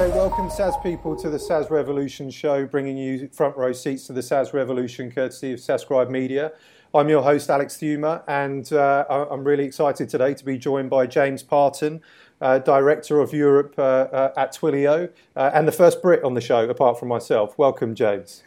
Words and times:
Okay, 0.00 0.16
welcome 0.16 0.48
SaaS 0.48 0.78
people 0.82 1.14
to 1.16 1.28
the 1.28 1.38
SaaS 1.38 1.70
Revolution 1.70 2.30
show, 2.30 2.64
bringing 2.64 2.96
you 2.96 3.28
front 3.34 3.54
row 3.54 3.70
seats 3.70 4.06
to 4.06 4.14
the 4.14 4.22
SaaS 4.22 4.54
Revolution 4.54 5.10
courtesy 5.12 5.52
of 5.52 5.58
SaaScribe 5.58 6.08
Media. 6.08 6.52
I'm 6.94 7.10
your 7.10 7.22
host, 7.22 7.50
Alex 7.50 7.76
Theuma, 7.76 8.22
and 8.26 8.72
uh, 8.72 9.04
I'm 9.30 9.44
really 9.44 9.64
excited 9.64 10.08
today 10.08 10.32
to 10.32 10.42
be 10.42 10.56
joined 10.56 10.88
by 10.88 11.06
James 11.06 11.42
Parton, 11.42 12.00
uh, 12.40 12.60
Director 12.60 13.20
of 13.20 13.34
Europe 13.34 13.74
uh, 13.76 13.82
uh 13.82 14.32
at 14.38 14.54
Twilio, 14.54 15.10
uh, 15.36 15.50
and 15.52 15.68
the 15.68 15.72
first 15.72 16.00
Brit 16.00 16.24
on 16.24 16.32
the 16.32 16.40
show, 16.40 16.66
apart 16.66 16.98
from 16.98 17.08
myself. 17.08 17.58
Welcome, 17.58 17.94
James. 17.94 18.42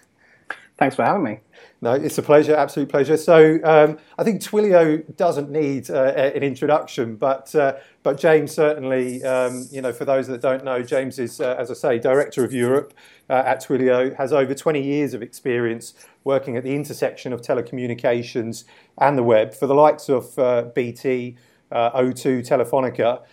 Thanks 0.79 0.95
for 0.95 1.05
having 1.05 1.21
me. 1.21 1.39
No, 1.83 1.91
it's 1.91 2.17
a 2.17 2.21
pleasure, 2.21 2.55
absolute 2.55 2.87
pleasure. 2.87 3.17
So 3.17 3.59
um, 3.65 3.97
I 4.17 4.23
think 4.23 4.41
Twilio 4.41 5.03
doesn't 5.17 5.51
need 5.51 5.89
uh, 5.89 6.13
an 6.15 6.41
introduction, 6.41 7.17
but 7.17 7.53
uh, 7.53 7.73
but 8.03 8.17
James 8.17 8.53
certainly, 8.53 9.21
um, 9.25 9.67
you 9.69 9.81
know, 9.81 9.91
for 9.91 10.05
those 10.05 10.27
that 10.27 10.39
don't 10.39 10.63
know, 10.63 10.81
James 10.81 11.19
is, 11.19 11.41
uh, 11.41 11.57
as 11.59 11.69
I 11.69 11.73
say, 11.73 11.99
director 11.99 12.45
of 12.45 12.53
Europe 12.53 12.93
uh, 13.29 13.43
at 13.45 13.65
Twilio, 13.65 14.15
has 14.15 14.31
over 14.31 14.55
20 14.55 14.81
years 14.81 15.13
of 15.13 15.21
experience 15.21 15.93
working 16.23 16.55
at 16.55 16.63
the 16.63 16.73
intersection 16.73 17.33
of 17.33 17.41
telecommunications 17.41 18.63
and 18.99 19.17
the 19.17 19.23
web 19.23 19.53
for 19.53 19.67
the 19.67 19.75
likes 19.75 20.07
of 20.07 20.39
uh, 20.39 20.61
BT, 20.73 21.35
uh, 21.69 21.99
O2, 21.99 22.47
Telefonica. 22.47 23.23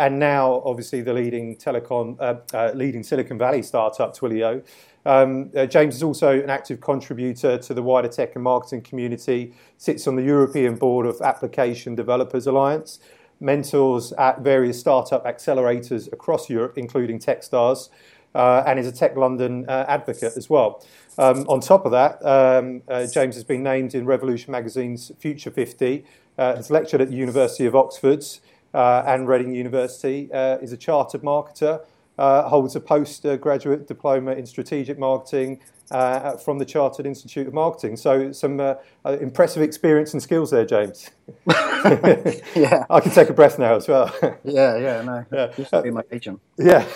and 0.00 0.18
now, 0.18 0.62
obviously, 0.64 1.00
the 1.00 1.12
leading 1.12 1.56
telecom, 1.56 2.18
leading 2.74 3.04
Silicon 3.04 3.38
Valley 3.38 3.62
startup 3.62 4.16
Twilio. 4.16 4.64
Um, 5.06 5.50
uh, 5.56 5.66
James 5.66 5.96
is 5.96 6.02
also 6.02 6.40
an 6.40 6.50
active 6.50 6.80
contributor 6.80 7.58
to 7.58 7.74
the 7.74 7.82
wider 7.82 8.08
tech 8.08 8.34
and 8.34 8.44
marketing 8.44 8.82
community, 8.82 9.52
sits 9.76 10.06
on 10.06 10.16
the 10.16 10.22
European 10.22 10.76
Board 10.76 11.06
of 11.06 11.20
Application 11.20 11.94
Developers 11.94 12.46
Alliance, 12.46 13.00
mentors 13.40 14.12
at 14.14 14.40
various 14.40 14.80
startup 14.80 15.24
accelerators 15.24 16.10
across 16.12 16.48
Europe, 16.48 16.78
including 16.78 17.18
Techstars, 17.18 17.90
uh, 18.34 18.64
and 18.66 18.78
is 18.78 18.86
a 18.86 18.92
Tech 18.92 19.16
London 19.16 19.64
uh, 19.68 19.84
advocate 19.88 20.36
as 20.36 20.48
well. 20.48 20.84
Um, 21.18 21.44
on 21.48 21.60
top 21.60 21.84
of 21.84 21.92
that, 21.92 22.24
um, 22.24 22.82
uh, 22.88 23.06
James 23.06 23.34
has 23.36 23.44
been 23.44 23.62
named 23.62 23.94
in 23.94 24.06
Revolution 24.06 24.52
Magazine's 24.52 25.12
Future 25.18 25.50
50, 25.50 26.04
uh, 26.36 26.56
has 26.56 26.70
lectured 26.70 27.00
at 27.00 27.10
the 27.10 27.16
University 27.16 27.66
of 27.66 27.76
Oxford 27.76 28.24
uh, 28.72 29.04
and 29.06 29.28
Reading 29.28 29.54
University, 29.54 30.28
is 30.32 30.72
a 30.72 30.76
chartered 30.76 31.22
marketer, 31.22 31.84
Uh, 32.16 32.48
holds 32.48 32.76
a 32.76 32.80
postgraduate 32.80 33.88
diploma 33.88 34.32
in 34.32 34.46
strategic 34.46 34.98
marketing 35.00 35.60
uh, 35.90 36.36
from 36.36 36.58
the 36.58 36.64
Chartered 36.64 37.06
Institute 37.06 37.46
of 37.46 37.54
Marketing. 37.54 37.96
So, 37.96 38.32
some 38.32 38.60
uh, 38.60 38.74
uh 39.04 39.18
impressive 39.20 39.62
experience 39.62 40.12
and 40.12 40.22
skills 40.22 40.50
there, 40.50 40.64
James. 40.64 41.10
yeah, 41.46 42.84
I 42.90 43.00
can 43.00 43.10
take 43.12 43.28
a 43.28 43.32
breath 43.32 43.58
now 43.58 43.76
as 43.76 43.88
well. 43.88 44.14
yeah, 44.44 44.76
yeah, 44.76 45.02
no, 45.02 45.24
yeah. 45.32 45.52
used 45.56 45.70
to 45.70 45.82
be 45.82 45.90
my 45.90 46.02
agent. 46.10 46.40
Yeah, 46.58 46.86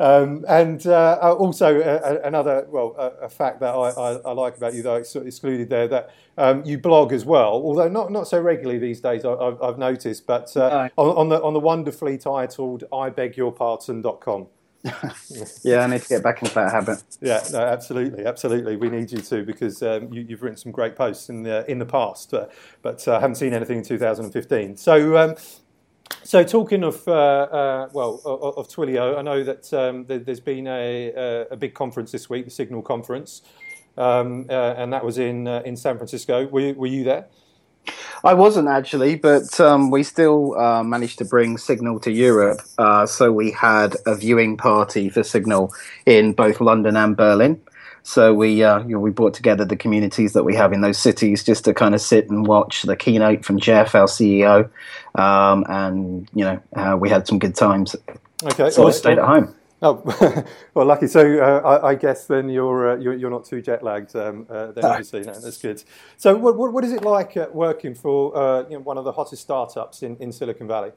um, 0.00 0.44
and 0.48 0.86
uh, 0.86 1.18
uh 1.22 1.34
also 1.34 1.80
another 2.24 2.66
well, 2.68 2.94
a, 2.98 3.28
fact 3.28 3.60
that 3.60 3.74
I, 3.74 3.90
I, 3.90 4.12
I, 4.16 4.32
like 4.32 4.56
about 4.56 4.74
you, 4.74 4.82
though 4.82 4.96
it's 4.96 5.14
excluded 5.14 5.68
there, 5.68 5.88
that 5.88 6.10
um, 6.38 6.64
you 6.64 6.78
blog 6.78 7.12
as 7.12 7.24
well, 7.24 7.52
although 7.52 7.88
not 7.88 8.10
not 8.12 8.28
so 8.28 8.40
regularly 8.40 8.78
these 8.78 9.00
days. 9.00 9.24
I, 9.24 9.54
have 9.62 9.78
noticed, 9.78 10.26
but 10.26 10.56
uh, 10.56 10.68
no. 10.68 11.04
on, 11.04 11.16
on, 11.16 11.28
the 11.28 11.42
on 11.42 11.52
the 11.54 11.60
wonderfully 11.60 12.18
titled 12.18 12.84
"I 12.92 13.10
beg 13.10 13.36
your 13.36 13.52
pardon.com. 13.52 14.46
yeah, 15.62 15.80
I 15.80 15.86
need 15.86 16.02
to 16.02 16.08
get 16.08 16.22
back 16.22 16.42
into 16.42 16.54
that 16.54 16.70
habit. 16.70 17.02
Yeah, 17.20 17.42
no, 17.52 17.60
absolutely, 17.60 18.24
absolutely. 18.24 18.76
We 18.76 18.88
need 18.88 19.10
you 19.10 19.18
to 19.18 19.44
because 19.44 19.82
um, 19.82 20.12
you, 20.12 20.26
have 20.30 20.42
written 20.42 20.56
some 20.56 20.72
great 20.72 20.96
posts 20.96 21.28
in 21.28 21.42
the 21.42 21.68
in 21.70 21.78
the 21.78 21.86
past, 21.86 22.32
uh, 22.34 22.46
but 22.82 23.06
uh, 23.08 23.18
haven't 23.20 23.36
seen 23.36 23.52
anything 23.52 23.78
in 23.78 23.84
2015. 23.84 24.76
So. 24.76 25.16
Um, 25.16 25.34
so 26.22 26.44
talking 26.44 26.84
of 26.84 27.06
uh, 27.08 27.12
uh 27.12 27.88
well 27.92 28.20
of, 28.24 28.58
of, 28.58 28.68
Twilio, 28.68 29.18
I 29.18 29.22
know 29.22 29.42
that 29.42 29.72
um, 29.72 30.06
there's 30.06 30.40
been 30.40 30.66
a, 30.68 31.46
a, 31.50 31.56
big 31.56 31.74
conference 31.74 32.12
this 32.12 32.30
week, 32.30 32.44
the 32.44 32.50
Signal 32.50 32.80
conference, 32.82 33.42
um, 33.96 34.46
uh, 34.48 34.74
and 34.76 34.92
that 34.92 35.04
was 35.04 35.18
in 35.18 35.48
uh, 35.48 35.62
in 35.64 35.76
San 35.76 35.96
Francisco. 35.96 36.46
Were 36.46 36.74
were 36.74 36.86
you 36.86 37.02
there? 37.02 37.26
I 38.26 38.34
wasn't 38.34 38.66
actually, 38.66 39.14
but 39.14 39.60
um, 39.60 39.92
we 39.92 40.02
still 40.02 40.58
uh, 40.58 40.82
managed 40.82 41.18
to 41.18 41.24
bring 41.24 41.58
Signal 41.58 42.00
to 42.00 42.10
Europe. 42.10 42.60
Uh, 42.76 43.06
so 43.06 43.30
we 43.30 43.52
had 43.52 43.94
a 44.04 44.16
viewing 44.16 44.56
party 44.56 45.08
for 45.08 45.22
Signal 45.22 45.72
in 46.06 46.32
both 46.32 46.60
London 46.60 46.96
and 46.96 47.16
Berlin. 47.16 47.60
So 48.02 48.34
we 48.34 48.64
uh, 48.64 48.80
you 48.80 48.96
know, 48.96 48.98
we 48.98 49.12
brought 49.12 49.32
together 49.32 49.64
the 49.64 49.76
communities 49.76 50.32
that 50.32 50.42
we 50.42 50.56
have 50.56 50.72
in 50.72 50.80
those 50.80 50.98
cities 50.98 51.44
just 51.44 51.64
to 51.66 51.74
kind 51.74 51.94
of 51.94 52.00
sit 52.00 52.28
and 52.28 52.48
watch 52.48 52.82
the 52.82 52.96
keynote 52.96 53.44
from 53.44 53.60
Jeff, 53.60 53.94
our 53.94 54.06
CEO, 54.06 54.68
um, 55.14 55.64
and 55.68 56.28
you 56.34 56.44
know 56.44 56.60
uh, 56.74 56.96
we 56.98 57.08
had 57.08 57.28
some 57.28 57.38
good 57.38 57.54
times. 57.54 57.94
Okay, 58.42 58.70
so 58.70 58.88
I 58.88 58.90
stayed 58.90 59.18
at 59.18 59.24
home. 59.24 59.54
Oh, 59.82 60.44
well, 60.74 60.86
lucky. 60.86 61.06
So 61.06 61.20
uh, 61.20 61.60
I, 61.60 61.88
I, 61.90 61.94
guess 61.94 62.26
then 62.26 62.48
you're, 62.48 62.92
uh, 62.92 62.96
you're, 62.96 63.14
you're 63.14 63.30
not 63.30 63.44
too 63.44 63.60
jet 63.60 63.82
lagged. 63.82 64.16
Um, 64.16 64.46
uh, 64.48 64.72
then 64.72 64.84
obviously, 64.84 65.20
no, 65.20 65.38
that's 65.38 65.58
good. 65.58 65.82
So 66.16 66.34
what, 66.34 66.56
what, 66.56 66.72
what 66.72 66.82
is 66.84 66.92
it 66.92 67.02
like 67.02 67.36
working 67.52 67.94
for 67.94 68.36
uh, 68.36 68.62
you 68.62 68.76
know, 68.76 68.80
one 68.80 68.96
of 68.96 69.04
the 69.04 69.12
hottest 69.12 69.42
startups 69.42 70.02
in, 70.02 70.16
in 70.16 70.32
Silicon 70.32 70.66
Valley? 70.66 70.92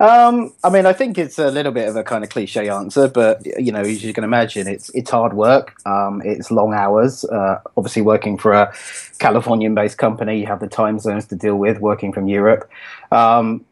Um, 0.00 0.52
I 0.64 0.70
mean, 0.70 0.86
I 0.86 0.92
think 0.92 1.18
it's 1.18 1.38
a 1.38 1.50
little 1.50 1.72
bit 1.72 1.88
of 1.88 1.96
a 1.96 2.02
kind 2.02 2.24
of 2.24 2.30
cliche 2.30 2.68
answer, 2.68 3.08
but 3.08 3.44
you 3.60 3.70
know, 3.70 3.80
as 3.80 4.02
you 4.02 4.12
can 4.12 4.24
imagine, 4.24 4.66
it's 4.66 4.90
it's 4.90 5.10
hard 5.10 5.34
work. 5.34 5.74
Um, 5.86 6.20
it's 6.24 6.50
long 6.50 6.74
hours. 6.74 7.24
Uh, 7.24 7.60
obviously, 7.76 8.02
working 8.02 8.36
for 8.36 8.52
a 8.52 8.74
Californian-based 9.18 9.96
company, 9.96 10.40
you 10.40 10.46
have 10.46 10.60
the 10.60 10.66
time 10.66 10.98
zones 10.98 11.26
to 11.26 11.36
deal 11.36 11.56
with. 11.56 11.78
Working 11.78 12.12
from 12.12 12.26
Europe, 12.26 12.68
um, 13.12 13.64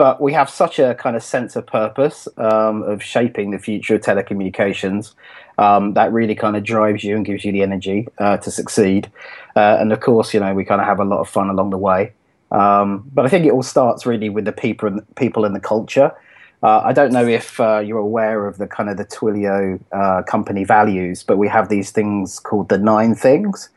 but 0.00 0.18
we 0.18 0.32
have 0.32 0.48
such 0.48 0.78
a 0.78 0.94
kind 0.94 1.14
of 1.14 1.22
sense 1.22 1.56
of 1.56 1.66
purpose 1.66 2.26
um, 2.38 2.82
of 2.84 3.02
shaping 3.02 3.50
the 3.50 3.58
future 3.58 3.96
of 3.96 4.00
telecommunications 4.00 5.12
um, 5.58 5.92
that 5.92 6.10
really 6.10 6.34
kind 6.34 6.56
of 6.56 6.64
drives 6.64 7.04
you 7.04 7.14
and 7.14 7.26
gives 7.26 7.44
you 7.44 7.52
the 7.52 7.60
energy 7.62 8.08
uh, 8.16 8.38
to 8.38 8.50
succeed. 8.50 9.12
Uh, 9.54 9.76
and 9.78 9.92
of 9.92 10.00
course, 10.00 10.32
you 10.32 10.40
know, 10.40 10.54
we 10.54 10.64
kind 10.64 10.80
of 10.80 10.86
have 10.86 11.00
a 11.00 11.04
lot 11.04 11.20
of 11.20 11.28
fun 11.28 11.50
along 11.50 11.68
the 11.68 11.76
way. 11.76 12.14
Um, 12.50 13.10
but 13.12 13.26
I 13.26 13.28
think 13.28 13.44
it 13.44 13.52
all 13.52 13.62
starts 13.62 14.06
really 14.06 14.30
with 14.30 14.46
the 14.46 14.52
people 14.52 14.88
and 14.88 15.14
people 15.16 15.44
and 15.44 15.54
the 15.54 15.60
culture. 15.60 16.10
Uh, 16.62 16.80
I 16.80 16.94
don't 16.94 17.12
know 17.12 17.28
if 17.28 17.60
uh, 17.60 17.80
you're 17.80 17.98
aware 17.98 18.46
of 18.46 18.56
the 18.56 18.66
kind 18.66 18.88
of 18.88 18.96
the 18.96 19.04
Twilio 19.04 19.78
uh, 19.92 20.22
company 20.22 20.64
values, 20.64 21.22
but 21.22 21.36
we 21.36 21.46
have 21.48 21.68
these 21.68 21.90
things 21.90 22.38
called 22.40 22.70
the 22.70 22.78
nine 22.78 23.14
things 23.14 23.68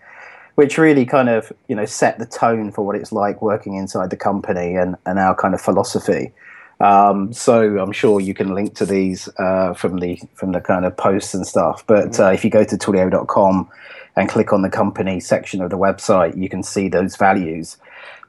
which 0.56 0.78
really 0.78 1.06
kind 1.06 1.30
of 1.30 1.52
you 1.68 1.76
know 1.76 1.86
set 1.86 2.20
the 2.20 2.26
tone 2.26 2.72
for 2.72 2.86
what 2.86 2.96
it's 2.96 3.12
like 3.12 3.42
working 3.42 3.76
inside 3.76 4.10
the 4.10 4.18
company 4.18 4.76
and, 4.76 4.96
and 5.06 5.20
our 5.20 5.36
kind 5.36 5.54
of 5.54 5.62
philosophy. 5.62 6.32
Um, 6.80 7.32
so 7.32 7.80
I'm 7.80 7.92
sure 7.92 8.20
you 8.20 8.34
can 8.34 8.54
link 8.54 8.76
to 8.76 8.86
these 8.86 9.30
uh, 9.38 9.74
from 9.74 10.00
the 10.00 10.20
from 10.34 10.52
the 10.52 10.62
kind 10.62 10.86
of 10.86 10.98
posts 10.98 11.34
and 11.34 11.46
stuff. 11.48 11.86
But 11.88 12.10
mm-hmm. 12.10 12.24
uh, 12.24 12.32
if 12.32 12.44
you 12.44 12.50
go 12.50 12.64
to 12.64 12.76
twilio.com 12.76 13.70
and 14.16 14.30
click 14.30 14.54
on 14.54 14.62
the 14.62 14.70
company 14.70 15.20
section 15.20 15.62
of 15.62 15.70
the 15.70 15.78
website, 15.78 16.38
you 16.38 16.50
can 16.50 16.62
see 16.62 16.88
those 16.88 17.16
values. 17.16 17.78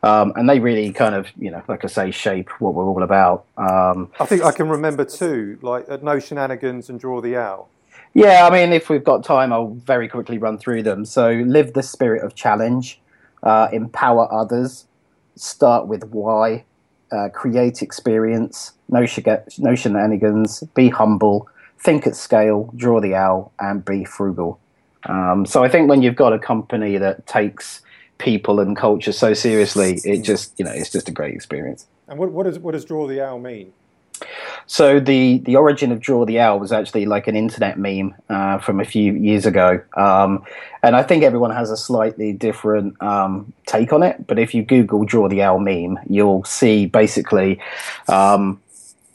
Um, 0.03 0.35
and 0.37 0.49
they 0.49 0.61
really 0.61 0.93
kind 0.93 1.15
of, 1.15 1.29
you 1.39 1.51
know, 1.51 1.63
like 1.67 1.83
I 1.83 1.89
say, 1.89 2.11
shape 2.11 2.51
what 2.61 2.75
we're 2.75 2.85
all 2.85 3.03
about. 3.03 3.47
Um, 3.57 4.11
I 4.21 4.27
think 4.27 4.43
I 4.43 4.53
can 4.53 4.69
remember 4.69 5.05
too, 5.05 5.59
like 5.63 6.03
no 6.03 6.19
shenanigans 6.19 6.91
and 6.91 7.01
draw 7.01 7.23
the 7.23 7.37
owl. 7.37 7.71
Yeah, 8.15 8.47
I 8.47 8.51
mean, 8.51 8.73
if 8.73 8.89
we've 8.89 9.03
got 9.03 9.25
time, 9.25 9.53
I'll 9.53 9.75
very 9.75 10.09
quickly 10.09 10.39
run 10.39 10.57
through 10.57 10.85
them. 10.85 11.05
So, 11.05 11.31
live 11.31 11.73
the 11.73 11.83
spirit 11.83 12.25
of 12.25 12.37
challenge, 12.37 13.01
uh, 13.43 13.69
empower 13.73 14.33
others, 14.33 14.87
start 15.35 15.89
with 15.89 16.05
why, 16.05 16.65
uh, 17.11 17.29
create 17.31 17.83
experience, 17.83 18.73
no, 18.89 19.05
no 19.59 19.75
shenanigans, 19.75 20.63
be 20.75 20.91
humble, 20.91 21.49
think 21.81 22.07
at 22.07 22.15
scale, 22.15 22.73
draw 22.77 23.01
the 23.01 23.17
owl, 23.17 23.53
and 23.59 23.85
be 23.85 24.05
frugal. 24.05 24.61
Um, 25.07 25.45
so, 25.45 25.65
I 25.65 25.69
think 25.69 25.89
when 25.89 26.01
you've 26.01 26.17
got 26.17 26.33
a 26.33 26.39
company 26.39 26.97
that 26.99 27.27
takes 27.27 27.83
people 28.19 28.61
and 28.61 28.77
culture 28.77 29.11
so 29.11 29.35
seriously, 29.35 29.99
it 30.05 30.23
just, 30.23 30.57
you 30.57 30.65
know, 30.65 30.71
it's 30.71 30.89
just 30.89 31.09
a 31.09 31.13
great 31.13 31.35
experience. 31.35 31.89
And 32.07 32.17
what, 32.17 32.31
what, 32.31 32.45
does, 32.45 32.61
what 32.61 32.73
does 32.73 32.85
draw 32.85 33.09
the 33.09 33.21
owl 33.21 33.41
mean? 33.41 33.73
So 34.67 35.01
the 35.01 35.39
the 35.39 35.57
origin 35.57 35.93
of 35.93 36.01
Draw 36.01 36.25
the 36.25 36.41
Owl 36.41 36.59
was 36.59 36.73
actually 36.73 37.07
like 37.07 37.27
an 37.27 37.37
internet 37.37 37.79
meme 37.79 38.15
uh, 38.29 38.59
from 38.59 38.81
a 38.81 38.85
few 38.85 39.13
years 39.15 39.47
ago, 39.47 39.81
um, 39.97 40.45
and 40.83 40.97
I 40.97 41.03
think 41.03 41.23
everyone 41.23 41.51
has 41.51 41.71
a 41.71 41.77
slightly 41.77 42.33
different 42.33 43.01
um, 43.03 43.53
take 43.67 43.93
on 43.93 44.03
it. 44.03 44.27
But 44.27 44.39
if 44.39 44.55
you 44.55 44.63
Google 44.63 45.05
Draw 45.05 45.29
the 45.29 45.43
Owl 45.43 45.59
meme, 45.59 45.99
you'll 46.09 46.45
see 46.45 46.87
basically 46.87 47.61
um, 48.09 48.61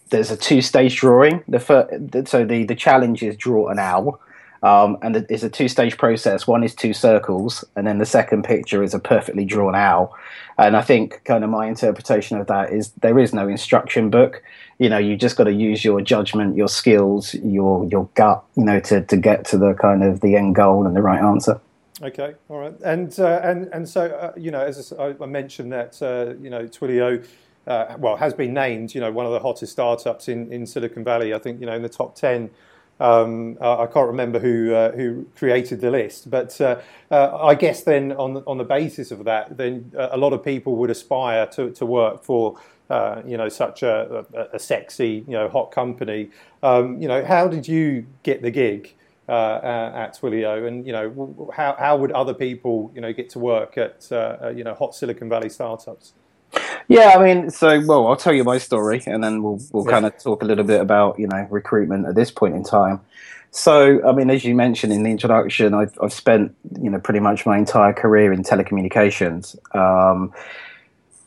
there's 0.10 0.32
a 0.32 0.38
two 0.38 0.62
stage 0.62 0.96
drawing. 0.98 1.44
The 1.48 1.60
fir- 1.60 2.24
so 2.26 2.46
the 2.46 2.64
the 2.64 2.76
challenge 2.76 3.24
is 3.24 3.36
draw 3.36 3.70
an 3.70 3.80
owl. 3.80 4.20
Um, 4.62 4.98
and 5.02 5.16
it's 5.16 5.44
a 5.44 5.50
two-stage 5.50 5.98
process. 5.98 6.46
One 6.46 6.64
is 6.64 6.76
two 6.76 6.94
circles, 6.94 7.64
and 7.76 7.88
then 7.88 7.98
the 7.98 8.06
second 8.06 8.44
picture 8.44 8.84
is 8.84 8.94
a 8.94 9.00
perfectly 9.00 9.46
drawn 9.46 9.76
owl. 9.76 10.16
And 10.58 10.76
I 10.76 10.82
think 10.82 11.24
kind 11.24 11.44
of 11.44 11.50
my 11.50 11.68
interpretation 11.68 12.38
of 12.38 12.48
that 12.48 12.74
is 12.74 12.92
there 13.02 13.18
is 13.18 13.34
no 13.34 13.48
instruction 13.48 14.10
book. 14.10 14.44
You 14.78 14.90
know, 14.90 14.98
you 14.98 15.16
just 15.16 15.38
got 15.38 15.46
to 15.46 15.54
use 15.54 15.86
your 15.86 16.02
judgment, 16.02 16.58
your 16.58 16.68
skills, 16.68 17.34
your 17.36 17.86
your 17.86 18.10
gut, 18.16 18.44
you 18.56 18.66
know, 18.66 18.80
to, 18.82 19.02
to 19.02 19.18
get 19.18 19.46
to 19.46 19.58
the 19.58 19.74
kind 19.74 20.04
of 20.04 20.20
the 20.20 20.36
end 20.36 20.56
goal 20.56 20.86
and 20.86 20.96
the 20.96 21.02
right 21.02 21.22
answer. 21.22 21.62
Okay, 22.02 22.36
all 22.48 22.60
right, 22.60 22.76
and 22.84 23.18
uh, 23.20 23.42
and 23.44 23.68
and 23.74 23.88
so 23.88 24.06
uh, 24.06 24.34
you 24.38 24.52
know, 24.52 24.62
as 24.62 24.94
I, 24.94 25.14
mentioned 25.26 25.72
that 25.72 26.02
uh, 26.02 26.34
you 26.42 26.50
know 26.50 26.66
Twilio 26.66 27.26
uh, 27.70 27.96
well, 28.00 28.18
has 28.18 28.34
been 28.34 28.54
named, 28.54 28.96
you 28.96 29.00
know, 29.00 29.12
one 29.12 29.26
of 29.26 29.32
the 29.32 29.40
hottest 29.40 29.72
startups 29.72 30.28
in, 30.28 30.52
in 30.52 30.66
Silicon 30.66 31.04
Valley. 31.04 31.34
I 31.34 31.40
think, 31.40 31.60
you 31.60 31.68
know, 31.68 31.76
in 31.76 31.84
the 31.84 31.90
top 31.90 32.16
10. 32.16 32.50
Um, 33.00 33.58
I 33.62 33.86
can't 33.86 34.08
remember 34.08 34.40
who 34.40 34.74
uh, 34.74 34.92
who 34.92 35.26
created 35.38 35.80
the 35.80 35.90
list, 35.90 36.30
but 36.30 36.60
uh, 36.60 36.82
uh, 37.10 37.38
I 37.42 37.56
guess 37.56 37.84
then 37.84 38.12
on 38.14 38.44
on 38.46 38.58
the 38.58 38.66
basis 38.66 39.12
of 39.12 39.24
that, 39.24 39.56
then 39.58 39.92
a 39.98 40.18
lot 40.18 40.34
of 40.34 40.44
people 40.44 40.76
would 40.76 40.90
aspire 40.90 41.46
to, 41.48 41.72
to 41.72 41.86
work 41.86 42.24
for 42.26 42.60
uh, 42.90 43.22
you 43.26 43.38
know 43.38 43.48
such 43.48 43.84
a, 43.84 44.26
a, 44.34 44.56
a, 44.56 44.60
sexy 44.60 45.24
you 45.28 45.34
know 45.34 45.48
hot 45.48 45.72
company. 45.72 46.30
Um, 46.62 47.02
you 47.02 47.08
know, 47.08 47.24
how 47.24 47.48
did 47.48 47.68
you 47.68 48.06
get 48.24 48.42
the 48.42 48.52
gig? 48.52 48.96
Uh, 49.28 49.92
at 49.94 50.20
Twilio, 50.20 50.68
and 50.68 50.88
you 50.88 50.92
know 50.92 51.52
how 51.56 51.76
how 51.78 51.96
would 51.96 52.12
other 52.14 52.34
people 52.34 52.92
you 52.96 53.02
know 53.02 53.14
get 53.14 53.30
to 53.30 53.38
work 53.38 53.78
at 53.78 54.12
uh, 54.12 54.52
you 54.56 54.64
know 54.64 54.74
hot 54.74 54.96
Silicon 54.96 55.30
Valley 55.30 55.50
startups? 55.50 56.14
Yeah, 56.90 57.14
I 57.16 57.24
mean, 57.24 57.52
so 57.52 57.86
well, 57.86 58.08
I'll 58.08 58.18
tell 58.18 58.34
you 58.34 58.44
my 58.44 58.58
story, 58.58 59.04
and 59.06 59.24
then 59.24 59.44
we'll 59.44 59.60
we'll 59.72 59.86
yeah. 59.86 59.92
kind 59.92 60.06
of 60.08 60.18
talk 60.18 60.42
a 60.42 60.46
little 60.46 60.64
bit 60.64 60.82
about 60.82 61.20
you 61.20 61.28
know 61.28 61.48
recruitment 61.52 62.08
at 62.08 62.16
this 62.16 62.32
point 62.32 62.56
in 62.56 62.64
time. 62.64 63.00
So, 63.52 64.04
I 64.08 64.12
mean, 64.12 64.30
as 64.32 64.44
you 64.44 64.56
mentioned 64.56 64.92
in 64.92 65.04
the 65.04 65.12
introduction, 65.12 65.76
I've 65.76 65.96
I've 66.02 66.12
spent 66.12 66.56
you 66.82 66.90
know 66.90 67.00
pretty 67.00 67.20
much 67.20 67.46
my 67.46 67.60
entire 67.60 67.94
career 67.94 68.34
in 68.34 68.42
telecommunications. 68.42 69.56
Um, 69.76 70.34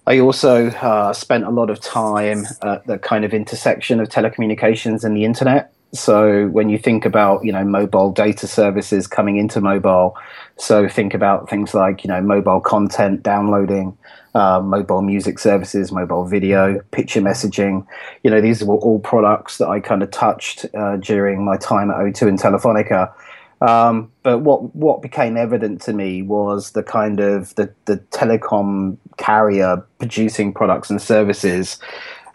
I 0.04 0.18
also 0.18 0.66
uh, 0.66 1.12
spent 1.12 1.44
a 1.44 1.50
lot 1.50 1.70
of 1.70 1.80
time 1.80 2.44
at 2.62 2.84
the 2.88 2.98
kind 2.98 3.24
of 3.24 3.32
intersection 3.32 4.00
of 4.00 4.08
telecommunications 4.08 5.04
and 5.04 5.16
the 5.16 5.24
internet. 5.24 5.72
So 5.94 6.48
when 6.48 6.70
you 6.70 6.78
think 6.78 7.04
about 7.04 7.44
you 7.44 7.52
know 7.52 7.64
mobile 7.64 8.10
data 8.10 8.48
services 8.48 9.06
coming 9.06 9.36
into 9.36 9.60
mobile, 9.60 10.16
so 10.56 10.88
think 10.88 11.14
about 11.14 11.48
things 11.48 11.72
like 11.72 12.02
you 12.02 12.08
know 12.08 12.20
mobile 12.20 12.60
content 12.60 13.22
downloading, 13.22 13.96
uh, 14.34 14.60
mobile 14.60 15.02
music 15.02 15.38
services, 15.38 15.92
mobile 15.92 16.24
video, 16.24 16.80
picture 16.90 17.20
messaging. 17.20 17.86
You 18.22 18.30
know 18.30 18.40
these 18.40 18.64
were 18.64 18.76
all 18.76 19.00
products 19.00 19.58
that 19.58 19.68
I 19.68 19.80
kind 19.80 20.02
of 20.02 20.10
touched 20.10 20.66
uh, 20.74 20.96
during 20.96 21.44
my 21.44 21.56
time 21.56 21.90
at 21.90 21.96
O2 21.96 22.28
and 22.28 22.38
Telefonica. 22.38 23.12
Um, 23.60 24.10
but 24.24 24.38
what 24.38 24.74
what 24.74 25.02
became 25.02 25.36
evident 25.36 25.80
to 25.82 25.92
me 25.92 26.22
was 26.22 26.72
the 26.72 26.82
kind 26.82 27.20
of 27.20 27.54
the, 27.54 27.72
the 27.84 27.98
telecom 28.10 28.96
carrier 29.18 29.86
producing 29.98 30.52
products 30.52 30.90
and 30.90 31.00
services 31.00 31.78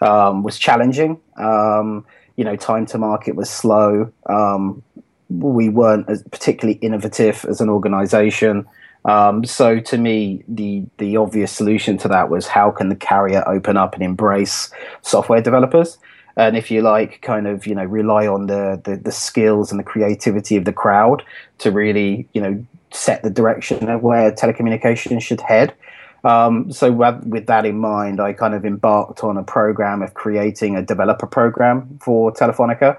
um, 0.02 0.44
was 0.44 0.58
challenging. 0.58 1.20
Um, 1.36 2.06
you 2.38 2.46
know, 2.46 2.56
time 2.56 2.86
to 2.88 2.98
market 2.98 3.36
was 3.36 3.50
slow. 3.50 4.12
Um, 4.28 4.84
we 5.30 5.68
weren't 5.68 6.10
as 6.10 6.24
particularly 6.24 6.80
innovative 6.80 7.46
as 7.50 7.60
an 7.60 7.70
organization. 7.70 8.66
Um, 9.06 9.46
so 9.46 9.80
to 9.80 9.98
me, 9.98 10.44
the 10.48 10.84
the 10.98 11.18
obvious 11.18 11.52
solution 11.52 11.98
to 12.00 12.08
that 12.10 12.30
was 12.30 12.48
how 12.48 12.72
can 12.72 12.90
the 12.90 12.96
carrier 12.96 13.44
open 13.48 13.78
up 13.78 13.94
and 13.94 14.04
embrace 14.04 14.70
software 15.02 15.42
developers, 15.42 15.98
and 16.36 16.58
if 16.58 16.70
you 16.70 16.82
like, 16.82 17.22
kind 17.22 17.48
of 17.48 17.66
you 17.66 17.76
know 17.76 17.86
rely 17.86 18.28
on 18.28 18.48
the, 18.48 18.82
the 18.84 18.98
the 18.98 19.12
skills 19.12 19.72
and 19.72 19.80
the 19.80 19.84
creativity 19.84 20.58
of 20.58 20.66
the 20.66 20.74
crowd 20.74 21.24
to 21.60 21.72
really 21.72 22.28
you 22.34 22.42
know 22.42 22.66
set 22.92 23.24
the 23.24 23.30
direction 23.30 23.90
of 23.90 24.02
where 24.02 24.32
telecommunications 24.32 25.22
should 25.22 25.42
head. 25.42 25.74
Um, 26.24 26.72
so 26.72 26.92
with 26.92 27.46
that 27.46 27.66
in 27.66 27.78
mind, 27.78 28.20
I 28.20 28.34
kind 28.34 28.54
of 28.54 28.66
embarked 28.66 29.24
on 29.24 29.38
a 29.38 29.44
program 29.44 30.02
of 30.02 30.14
creating 30.14 30.76
a 30.76 30.82
developer 30.82 31.28
program 31.28 32.00
for 32.02 32.34
Telefonica. 32.34 32.98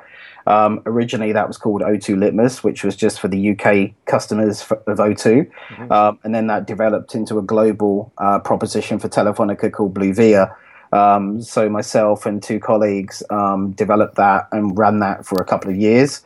Um, 0.49 0.81
originally, 0.87 1.33
that 1.33 1.47
was 1.47 1.59
called 1.59 1.83
O2 1.83 2.19
Litmus, 2.19 2.65
which 2.65 2.83
was 2.83 2.97
just 2.97 3.21
for 3.21 3.29
the 3.29 3.51
UK 3.51 3.91
customers 4.07 4.63
of 4.63 4.97
O2, 4.99 5.47
mm-hmm. 5.47 5.93
um, 5.93 6.19
and 6.25 6.35
then 6.35 6.47
that 6.47 6.67
developed 6.67 7.15
into 7.15 7.39
a 7.39 7.43
global 7.43 8.11
uh, 8.17 8.39
proposition 8.39 8.99
for 8.99 9.11
Telefonica 9.11 9.71
called 9.71 9.93
Bluevia. 9.93 10.57
Um, 10.91 11.43
so 11.43 11.69
myself 11.69 12.25
and 12.25 12.43
two 12.43 12.61
colleagues 12.61 13.23
um, 13.29 13.73
developed 13.73 14.15
that 14.17 14.49
and 14.51 14.77
ran 14.77 15.01
that 15.01 15.27
for 15.27 15.39
a 15.39 15.45
couple 15.45 15.71
of 15.71 15.77
years. 15.77 16.23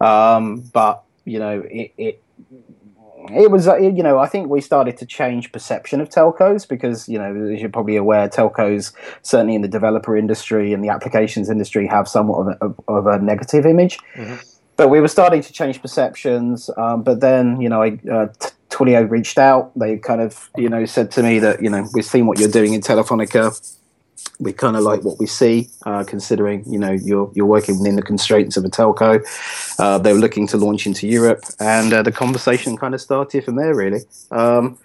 Um, 0.00 0.60
but 0.72 1.02
you 1.26 1.38
know, 1.38 1.62
it, 1.70 1.92
it 1.98 2.22
it 3.30 3.50
was 3.50 3.68
uh, 3.68 3.76
you 3.76 4.02
know 4.02 4.18
I 4.18 4.26
think 4.26 4.48
we 4.48 4.60
started 4.60 4.96
to 4.98 5.06
change 5.06 5.52
perception 5.52 6.00
of 6.00 6.08
telcos 6.08 6.68
because 6.68 7.08
you 7.08 7.18
know 7.18 7.52
as 7.52 7.60
you're 7.60 7.70
probably 7.70 7.96
aware 7.96 8.28
telcos 8.28 8.92
certainly 9.22 9.54
in 9.54 9.62
the 9.62 9.68
developer 9.68 10.16
industry 10.16 10.72
and 10.72 10.82
the 10.82 10.88
applications 10.88 11.50
industry 11.50 11.86
have 11.86 12.08
somewhat 12.08 12.56
of 12.60 12.74
a, 12.88 12.92
of 12.92 13.06
a 13.06 13.18
negative 13.18 13.66
image. 13.66 13.98
Mm-hmm. 14.14 14.36
But 14.76 14.90
we 14.90 15.00
were 15.00 15.08
starting 15.08 15.40
to 15.40 15.52
change 15.52 15.80
perceptions. 15.80 16.68
Um, 16.76 17.02
but 17.02 17.20
then 17.20 17.60
you 17.60 17.68
know 17.68 17.82
I, 17.82 17.98
uh, 18.10 18.28
Twilio 18.70 19.08
reached 19.10 19.38
out. 19.38 19.72
They 19.78 19.96
kind 19.98 20.20
of 20.20 20.50
you 20.56 20.68
know 20.68 20.84
said 20.84 21.10
to 21.12 21.22
me 21.22 21.38
that 21.40 21.62
you 21.62 21.70
know 21.70 21.86
we've 21.94 22.04
seen 22.04 22.26
what 22.26 22.38
you're 22.38 22.50
doing 22.50 22.74
in 22.74 22.80
Telefonica 22.80 23.54
we 24.38 24.52
kind 24.52 24.76
of 24.76 24.82
like 24.82 25.02
what 25.02 25.18
we 25.18 25.26
see, 25.26 25.68
uh, 25.84 26.04
considering 26.04 26.64
you 26.66 26.78
know 26.78 26.92
you're 26.92 27.30
you're 27.34 27.46
working 27.46 27.78
within 27.78 27.96
the 27.96 28.02
constraints 28.02 28.56
of 28.56 28.64
a 28.64 28.68
telco. 28.68 29.20
Uh, 29.78 29.98
they 29.98 30.12
were 30.12 30.18
looking 30.18 30.46
to 30.48 30.56
launch 30.56 30.86
into 30.86 31.06
Europe, 31.06 31.44
and 31.60 31.92
uh, 31.92 32.02
the 32.02 32.12
conversation 32.12 32.76
kind 32.76 32.94
of 32.94 33.00
started 33.00 33.44
from 33.44 33.56
there, 33.56 33.74
really. 33.74 34.00
Um, 34.30 34.78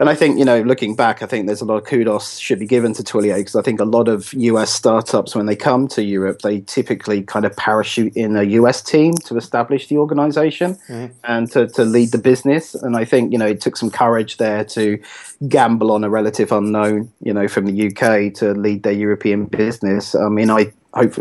and 0.00 0.08
I 0.08 0.14
think 0.14 0.38
you 0.38 0.44
know, 0.44 0.60
looking 0.62 0.96
back, 0.96 1.22
I 1.22 1.26
think 1.26 1.46
there's 1.46 1.60
a 1.60 1.64
lot 1.64 1.76
of 1.76 1.84
kudos 1.84 2.38
should 2.38 2.58
be 2.58 2.66
given 2.66 2.92
to 2.94 3.02
Twilio 3.02 3.36
because 3.36 3.54
I 3.54 3.62
think 3.62 3.80
a 3.80 3.84
lot 3.84 4.08
of 4.08 4.32
US 4.34 4.72
startups, 4.72 5.36
when 5.36 5.46
they 5.46 5.54
come 5.54 5.86
to 5.88 6.02
Europe, 6.02 6.42
they 6.42 6.60
typically 6.60 7.22
kind 7.22 7.44
of 7.44 7.56
parachute 7.56 8.16
in 8.16 8.36
a 8.36 8.42
US 8.42 8.82
team 8.82 9.14
to 9.24 9.36
establish 9.36 9.86
the 9.86 9.98
organization 9.98 10.74
mm-hmm. 10.88 11.14
and 11.24 11.50
to, 11.52 11.68
to 11.68 11.84
lead 11.84 12.10
the 12.10 12.18
business. 12.18 12.74
And 12.74 12.96
I 12.96 13.04
think 13.04 13.32
you 13.32 13.38
know 13.38 13.46
it 13.46 13.60
took 13.60 13.76
some 13.76 13.90
courage 13.90 14.38
there 14.38 14.64
to 14.64 15.00
gamble 15.48 15.92
on 15.92 16.02
a 16.02 16.10
relative 16.10 16.50
unknown, 16.50 17.12
you 17.22 17.32
know, 17.32 17.46
from 17.46 17.66
the 17.66 17.86
UK 17.88 18.34
to 18.34 18.52
lead 18.52 18.82
their 18.82 18.92
European 18.92 19.46
business. 19.46 20.14
I 20.14 20.28
mean, 20.28 20.50
I 20.50 20.72
hope 20.92 21.14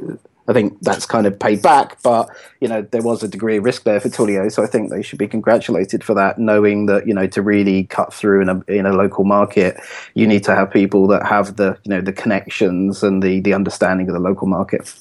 I 0.48 0.54
think 0.54 0.78
that's 0.82 1.06
kind 1.06 1.26
of 1.26 1.40
paid 1.40 1.62
back, 1.62 2.02
but 2.04 2.30
you 2.60 2.68
know 2.68 2.82
there 2.82 3.02
was 3.02 3.24
a 3.24 3.28
degree 3.28 3.58
of 3.58 3.64
risk 3.64 3.84
there 3.84 4.00
for 4.00 4.10
Twilio, 4.10 4.52
so 4.52 4.64
I 4.64 4.68
think 4.68 4.90
they 4.90 5.02
should 5.02 5.20
be 5.20 5.28
congratulated 5.28 6.04
for 6.04 6.14
that, 6.16 6.38
knowing 6.38 6.88
that 6.88 7.08
you 7.08 7.14
know 7.14 7.28
to 7.28 7.42
really 7.42 7.86
cut 7.86 8.14
through 8.14 8.42
in 8.42 8.50
a 8.50 8.62
in 8.68 8.86
a 8.86 8.94
local 8.94 9.24
market, 9.24 9.78
you 10.16 10.28
need 10.28 10.44
to 10.44 10.56
have 10.56 10.70
people 10.72 11.08
that 11.08 11.26
have 11.26 11.56
the 11.56 11.78
you 11.84 11.90
know 11.90 12.02
the 12.02 12.14
connections 12.14 13.04
and 13.04 13.24
the 13.24 13.40
the 13.40 13.54
understanding 13.54 14.08
of 14.10 14.14
the 14.14 14.20
local 14.20 14.48
market. 14.48 14.94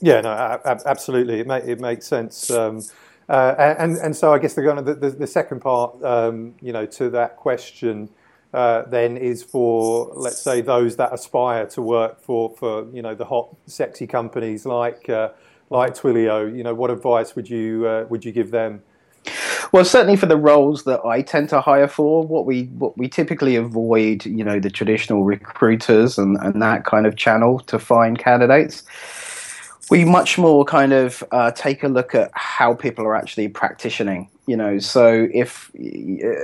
Yeah, 0.00 0.22
no, 0.22 0.30
absolutely, 0.64 1.40
it 1.40 1.50
it 1.68 1.80
makes 1.80 2.06
sense. 2.06 2.50
Um, 2.50 2.82
uh, 3.28 3.54
and 3.78 3.96
and 3.98 4.16
so 4.16 4.34
I 4.34 4.38
guess 4.38 4.54
the, 4.54 4.96
the, 5.00 5.10
the 5.10 5.26
second 5.26 5.60
part, 5.60 6.02
um, 6.02 6.54
you 6.60 6.72
know, 6.72 6.84
to 6.86 7.10
that 7.10 7.36
question 7.36 8.08
uh, 8.52 8.82
then 8.82 9.16
is 9.16 9.42
for 9.42 10.12
let's 10.14 10.40
say 10.40 10.60
those 10.60 10.96
that 10.96 11.12
aspire 11.12 11.66
to 11.66 11.82
work 11.82 12.20
for 12.20 12.50
for 12.56 12.86
you 12.92 13.02
know 13.02 13.14
the 13.14 13.24
hot 13.24 13.54
sexy 13.66 14.06
companies 14.06 14.66
like 14.66 15.08
uh, 15.08 15.30
like 15.70 15.94
Twilio. 15.94 16.54
You 16.54 16.64
know, 16.64 16.74
what 16.74 16.90
advice 16.90 17.36
would 17.36 17.48
you 17.48 17.86
uh, 17.86 18.06
would 18.08 18.24
you 18.24 18.32
give 18.32 18.50
them? 18.50 18.82
Well, 19.72 19.84
certainly 19.84 20.16
for 20.16 20.26
the 20.26 20.36
roles 20.36 20.82
that 20.84 21.04
I 21.04 21.22
tend 21.22 21.48
to 21.50 21.60
hire 21.60 21.86
for, 21.86 22.26
what 22.26 22.44
we 22.44 22.64
what 22.64 22.98
we 22.98 23.08
typically 23.08 23.54
avoid, 23.54 24.26
you 24.26 24.42
know, 24.42 24.58
the 24.58 24.70
traditional 24.70 25.24
recruiters 25.24 26.18
and, 26.18 26.36
and 26.38 26.60
that 26.60 26.84
kind 26.84 27.06
of 27.06 27.16
channel 27.16 27.60
to 27.60 27.78
find 27.78 28.18
candidates 28.18 28.82
we 29.90 30.04
much 30.04 30.38
more 30.38 30.64
kind 30.64 30.92
of 30.92 31.22
uh, 31.32 31.50
take 31.50 31.82
a 31.82 31.88
look 31.88 32.14
at 32.14 32.30
how 32.34 32.74
people 32.74 33.04
are 33.04 33.16
actually 33.16 33.48
practicing 33.48 34.30
you 34.46 34.56
know 34.56 34.78
so 34.78 35.28
if 35.34 35.70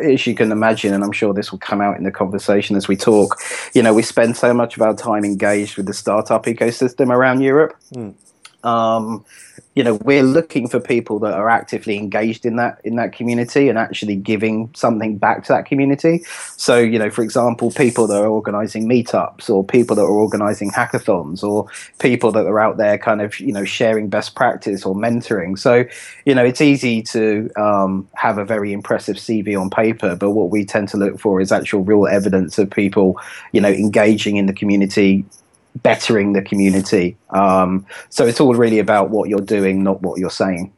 as 0.02 0.26
you 0.26 0.34
can 0.34 0.52
imagine 0.52 0.92
and 0.92 1.02
i'm 1.02 1.12
sure 1.12 1.32
this 1.32 1.50
will 1.50 1.58
come 1.58 1.80
out 1.80 1.96
in 1.96 2.04
the 2.04 2.10
conversation 2.10 2.76
as 2.76 2.86
we 2.86 2.96
talk 2.96 3.36
you 3.74 3.82
know 3.82 3.94
we 3.94 4.02
spend 4.02 4.36
so 4.36 4.52
much 4.52 4.76
of 4.76 4.82
our 4.82 4.94
time 4.94 5.24
engaged 5.24 5.76
with 5.76 5.86
the 5.86 5.94
startup 5.94 6.44
ecosystem 6.44 7.10
around 7.10 7.40
europe 7.40 7.74
mm. 7.94 8.14
Um, 8.66 9.24
you 9.76 9.84
know 9.84 9.94
we're 9.94 10.22
looking 10.22 10.66
for 10.68 10.80
people 10.80 11.18
that 11.20 11.34
are 11.34 11.50
actively 11.50 11.98
engaged 11.98 12.46
in 12.46 12.56
that 12.56 12.80
in 12.82 12.96
that 12.96 13.12
community 13.12 13.68
and 13.68 13.78
actually 13.78 14.16
giving 14.16 14.70
something 14.74 15.18
back 15.18 15.44
to 15.44 15.52
that 15.52 15.66
community. 15.66 16.24
So 16.56 16.78
you 16.78 16.98
know 16.98 17.10
for 17.10 17.22
example 17.22 17.70
people 17.70 18.06
that 18.08 18.20
are 18.20 18.26
organizing 18.26 18.88
meetups 18.88 19.50
or 19.50 19.62
people 19.62 19.94
that 19.96 20.02
are 20.02 20.10
organizing 20.10 20.70
hackathons 20.70 21.44
or 21.44 21.68
people 21.98 22.32
that 22.32 22.46
are 22.46 22.58
out 22.58 22.78
there 22.78 22.96
kind 22.96 23.20
of 23.20 23.38
you 23.38 23.52
know 23.52 23.64
sharing 23.64 24.08
best 24.08 24.34
practice 24.34 24.84
or 24.84 24.94
mentoring. 24.94 25.58
So 25.58 25.84
you 26.24 26.34
know 26.34 26.44
it's 26.44 26.62
easy 26.62 27.02
to 27.02 27.50
um, 27.56 28.08
have 28.14 28.38
a 28.38 28.44
very 28.44 28.72
impressive 28.72 29.16
cv 29.16 29.60
on 29.60 29.70
paper 29.70 30.16
but 30.16 30.30
what 30.30 30.50
we 30.50 30.64
tend 30.64 30.88
to 30.88 30.96
look 30.96 31.18
for 31.20 31.40
is 31.40 31.52
actual 31.52 31.82
real 31.82 32.06
evidence 32.06 32.58
of 32.58 32.70
people 32.70 33.20
you 33.52 33.60
know 33.60 33.68
engaging 33.68 34.36
in 34.36 34.46
the 34.46 34.52
community 34.52 35.24
bettering 35.82 36.32
the 36.32 36.42
community. 36.42 37.16
Um, 37.30 37.86
so 38.08 38.26
it's 38.26 38.40
all 38.40 38.54
really 38.54 38.78
about 38.78 39.10
what 39.10 39.28
you're 39.28 39.40
doing, 39.40 39.82
not 39.82 40.02
what 40.02 40.18
you're 40.18 40.30
saying. 40.30 40.72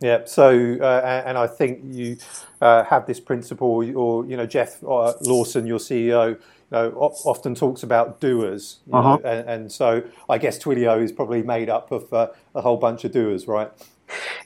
Yeah. 0.00 0.24
So, 0.24 0.78
uh, 0.80 1.22
and 1.26 1.36
I 1.36 1.46
think 1.46 1.80
you 1.84 2.16
uh, 2.60 2.84
have 2.84 3.06
this 3.06 3.20
principle, 3.20 3.96
or 3.96 4.24
you 4.24 4.36
know, 4.36 4.46
Jeff 4.46 4.82
uh, 4.82 5.12
Lawson, 5.20 5.66
your 5.66 5.78
CEO, 5.78 6.30
you 6.30 6.38
know, 6.70 6.92
often 6.92 7.54
talks 7.54 7.82
about 7.82 8.20
doers, 8.20 8.78
uh-huh. 8.92 9.16
know, 9.16 9.28
and, 9.28 9.48
and, 9.48 9.72
so 9.72 10.02
I 10.28 10.38
guess 10.38 10.58
Twilio 10.58 11.02
is 11.02 11.12
probably 11.12 11.42
made 11.42 11.68
up 11.68 11.92
of 11.92 12.10
uh, 12.12 12.28
a 12.54 12.62
whole 12.62 12.76
bunch 12.76 13.04
of 13.04 13.12
doers, 13.12 13.46
right? 13.46 13.70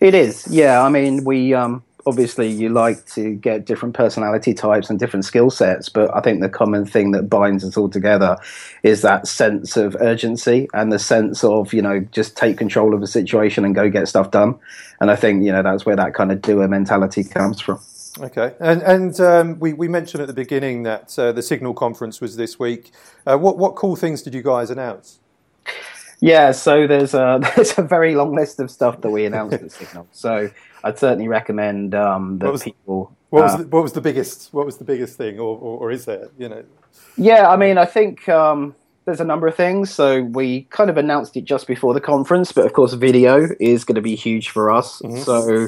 It 0.01 0.15
is. 0.15 0.47
Yeah. 0.49 0.83
I 0.83 0.89
mean, 0.89 1.25
we. 1.25 1.55
Um, 1.55 1.85
obviously 2.07 2.49
you 2.49 2.69
like 2.69 3.07
to 3.07 3.35
get 3.35 3.65
different 3.65 3.95
personality 3.95 4.55
types 4.55 4.91
and 4.91 4.99
different 4.99 5.25
skill 5.25 5.51
sets, 5.51 5.89
but 5.89 6.15
I 6.15 6.21
think 6.21 6.41
the 6.41 6.49
common 6.49 6.85
thing 6.85 7.13
that 7.13 7.25
binds 7.25 7.65
us 7.65 7.77
all 7.77 7.89
together 7.89 8.37
is 8.83 9.03
that 9.03 9.27
sense 9.27 9.77
of 9.77 9.97
urgency 10.01 10.69
and 10.75 10.93
the 10.93 10.99
sense 10.99 11.43
of, 11.45 11.73
you 11.73 11.83
know, 11.83 12.01
just 12.13 12.37
take 12.37 12.59
control 12.59 12.95
of 12.95 13.01
the 13.01 13.07
situation 13.07 13.65
and 13.65 13.75
go 13.75 13.89
get 13.89 14.09
stuff 14.09 14.31
done. 14.31 14.59
And 15.01 15.11
I 15.11 15.17
think, 15.17 15.45
you 15.45 15.53
know, 15.53 15.63
that's 15.63 15.87
where 15.87 15.97
that 15.97 16.15
kind 16.15 16.31
of 16.31 16.43
doer 16.43 16.69
mentality 16.69 17.25
comes 17.25 17.61
from. 17.61 17.81
Okay, 18.21 18.55
and 18.61 18.81
and 18.83 19.21
um, 19.21 19.59
we 19.59 19.73
we 19.73 19.89
mentioned 19.89 20.21
at 20.21 20.29
the 20.29 20.35
beginning 20.35 20.85
that 20.85 21.19
uh, 21.19 21.33
the 21.33 21.43
Signal 21.43 21.75
conference 21.75 22.21
was 22.21 22.37
this 22.37 22.61
week. 22.61 22.93
Uh, 23.27 23.37
what 23.37 23.59
what 23.59 23.75
cool 23.75 23.97
things 23.97 24.23
did 24.23 24.35
you 24.35 24.43
guys 24.43 24.71
announce? 24.71 25.19
Yeah, 26.21 26.53
so 26.53 26.87
there's 26.87 27.13
a 27.13 27.41
there's 27.57 27.77
a 27.77 27.83
very 27.83 28.15
long 28.15 28.35
list 28.35 28.61
of 28.61 28.71
stuff 28.71 29.01
that 29.01 29.11
we 29.11 29.25
announced 29.25 29.61
at 29.61 29.73
Signal. 29.73 30.07
So 30.13 30.51
I'd 30.85 30.99
certainly 30.99 31.29
recommend 31.29 31.95
um, 31.95 32.39
that 32.39 32.47
What 32.47 32.53
was- 32.53 32.63
people. 32.63 33.17
What 33.31 33.43
was 33.43 33.55
uh, 33.55 33.57
the, 33.57 33.65
what 33.67 33.83
was 33.83 33.93
the 33.95 34.01
biggest 34.01 34.55
what 34.55 34.65
was 34.65 34.77
the 34.77 34.85
biggest 34.85 35.17
thing, 35.17 35.41
or, 35.41 35.59
or, 35.59 35.79
or 35.81 35.91
is 35.91 36.05
there? 36.05 36.29
You 36.39 36.49
know, 36.51 36.63
Yeah, 37.17 37.49
I 37.49 37.57
mean, 37.57 37.79
I 37.79 37.85
think 37.85 38.29
um, 38.29 38.77
there's 39.07 39.19
a 39.21 39.25
number 39.25 39.49
of 39.49 39.57
things. 39.57 39.91
So 39.93 40.23
we 40.23 40.63
kind 40.71 40.89
of 40.89 40.97
announced 40.97 41.37
it 41.37 41.45
just 41.45 41.67
before 41.67 41.95
the 41.95 42.01
conference, 42.01 42.53
but 42.53 42.65
of 42.65 42.75
course, 42.75 42.93
video 42.93 43.49
is 43.59 43.83
going 43.85 43.97
to 43.97 44.03
be 44.03 44.15
huge 44.15 44.51
for 44.51 44.71
us. 44.71 45.03
So, 45.25 45.67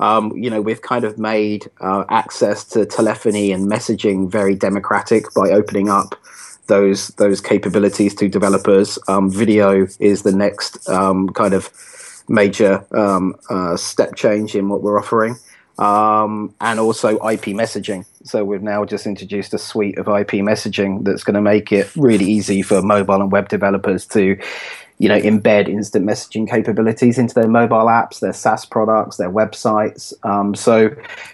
um, 0.00 0.32
you 0.34 0.48
know, 0.48 0.62
we've 0.62 0.80
kind 0.80 1.04
of 1.04 1.18
made 1.18 1.70
uh, 1.82 2.04
access 2.08 2.64
to 2.72 2.86
telephony 2.86 3.52
and 3.52 3.70
messaging 3.70 4.30
very 4.30 4.54
democratic 4.54 5.24
by 5.34 5.50
opening 5.50 5.90
up 5.90 6.14
those 6.68 7.08
those 7.18 7.42
capabilities 7.42 8.14
to 8.14 8.28
developers. 8.28 8.98
Um, 9.06 9.30
video 9.30 9.86
is 10.00 10.22
the 10.22 10.32
next 10.32 10.88
um, 10.88 11.28
kind 11.30 11.52
of 11.52 11.68
major 12.28 12.84
um, 12.96 13.34
uh, 13.50 13.76
step 13.76 14.14
change 14.14 14.54
in 14.54 14.68
what 14.68 14.82
we're 14.82 14.98
offering 14.98 15.36
um, 15.78 16.54
and 16.60 16.78
also 16.78 17.14
IP 17.16 17.46
messaging. 17.46 18.04
So 18.24 18.44
we've 18.44 18.62
now 18.62 18.84
just 18.84 19.06
introduced 19.06 19.54
a 19.54 19.58
suite 19.58 19.98
of 19.98 20.06
IP 20.06 20.42
messaging 20.42 21.04
that's 21.04 21.24
going 21.24 21.34
to 21.34 21.40
make 21.40 21.72
it 21.72 21.94
really 21.96 22.26
easy 22.26 22.62
for 22.62 22.82
mobile 22.82 23.20
and 23.20 23.32
web 23.32 23.48
developers 23.48 24.06
to, 24.08 24.38
you 24.98 25.08
know, 25.08 25.18
embed 25.18 25.68
instant 25.68 26.06
messaging 26.06 26.48
capabilities 26.48 27.18
into 27.18 27.34
their 27.34 27.48
mobile 27.48 27.86
apps, 27.86 28.20
their 28.20 28.32
SaaS 28.32 28.64
products, 28.64 29.16
their 29.16 29.30
websites. 29.30 30.12
Um, 30.24 30.54
so, 30.54 30.90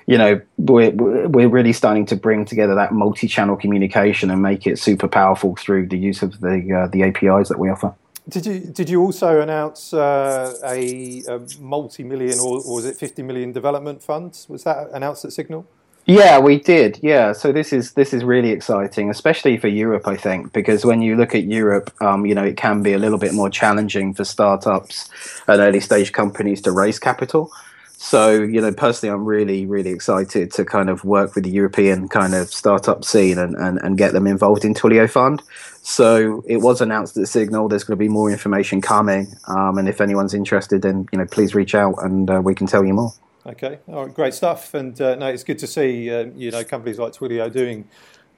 you 0.07 0.17
know, 0.17 0.41
we're 0.57 0.93
we're 0.93 1.49
really 1.49 1.73
starting 1.73 2.07
to 2.07 2.17
bring 2.17 2.45
together 2.45 2.75
that 2.77 2.93
multi-channel 2.93 3.57
communication 3.57 4.31
and 4.31 4.41
make 4.41 4.67
it 4.67 4.79
super 4.79 5.09
powerful 5.09 5.57
through 5.57 5.89
the 5.89 5.99
use 5.99 6.23
of 6.23 6.41
the 6.41 6.85
uh, 6.85 6.87
the 6.89 7.03
APIs 7.03 7.49
that 7.49 7.59
we 7.59 7.69
offer. 7.69 7.95
Did 8.29 8.47
you 8.47 8.61
did 8.61 8.91
you 8.91 9.01
also 9.01 9.41
announce 9.41 9.95
uh, 9.95 10.55
a, 10.65 11.23
a 11.29 11.41
multi 11.61 12.05
million 12.05 12.39
or, 12.39 12.61
or 12.61 12.77
was 12.77 12.85
it 12.85 12.97
fifty 12.97 13.23
million 13.23 13.53
development 13.53 14.03
fund? 14.03 14.45
Was 14.49 14.65
that 14.65 14.91
announced 14.93 15.25
at 15.25 15.33
Signal? 15.33 15.67
Yeah, 16.05 16.39
we 16.39 16.59
did. 16.59 16.99
Yeah, 17.03 17.33
so 17.33 17.53
this 17.53 17.71
is 17.71 17.93
this 17.93 18.15
is 18.15 18.25
really 18.25 18.51
exciting, 18.51 19.11
especially 19.11 19.59
for 19.59 19.69
Europe, 19.69 20.09
I 20.09 20.17
think, 20.17 20.55
because 20.55 20.83
when 20.85 21.03
you 21.03 21.17
look 21.17 21.35
at 21.35 21.45
Europe, 21.45 21.93
um, 22.01 22.25
you 22.25 22.35
know, 22.35 22.45
it 22.45 22.57
can 22.57 22.83
be 22.83 22.95
a 22.95 22.99
little 22.99 23.19
bit 23.19 23.35
more 23.35 23.51
challenging 23.51 24.15
for 24.15 24.25
startups 24.25 25.11
and 25.47 25.61
early 25.61 25.81
stage 25.81 26.13
companies 26.13 26.63
to 26.63 26.73
raise 26.73 26.99
capital. 26.99 27.53
So, 28.01 28.31
you 28.31 28.61
know, 28.61 28.73
personally, 28.73 29.13
I'm 29.13 29.25
really, 29.25 29.67
really 29.67 29.91
excited 29.91 30.53
to 30.53 30.65
kind 30.65 30.89
of 30.89 31.05
work 31.05 31.35
with 31.35 31.43
the 31.43 31.51
European 31.51 32.09
kind 32.09 32.33
of 32.33 32.49
startup 32.49 33.05
scene 33.05 33.39
and, 33.39 33.57
and, 33.57 33.81
and 33.83 33.99
get 33.99 34.13
them 34.13 34.29
involved 34.29 34.65
in 34.65 34.73
Twilio 34.73 35.11
Fund. 35.11 35.43
So 35.83 36.45
it 36.47 36.59
was 36.59 36.81
announced 36.81 37.17
at 37.17 37.27
Signal. 37.27 37.67
There's 37.67 37.83
going 37.83 37.99
to 37.99 38.03
be 38.03 38.09
more 38.09 38.31
information 38.31 38.81
coming, 38.81 39.35
um, 39.49 39.79
and 39.79 39.89
if 39.89 40.01
anyone's 40.01 40.33
interested, 40.33 40.83
then 40.83 41.09
you 41.11 41.19
know, 41.19 41.27
please 41.27 41.57
reach 41.57 41.75
out 41.75 41.97
and 42.05 42.31
uh, 42.31 42.41
we 42.41 42.55
can 42.55 42.69
tell 42.69 42.85
you 42.85 42.95
more. 42.95 43.13
Okay, 43.45 43.81
all 43.89 44.05
right, 44.07 44.15
great 44.15 44.35
stuff. 44.35 44.75
And 44.75 44.99
uh, 45.01 45.17
no, 45.17 45.27
it's 45.27 45.43
good 45.43 45.59
to 45.59 45.67
see 45.67 46.09
uh, 46.09 46.27
you 46.37 46.53
know 46.53 46.63
companies 46.63 47.01
like 47.01 47.15
Twilio 47.15 47.51
doing 47.53 47.89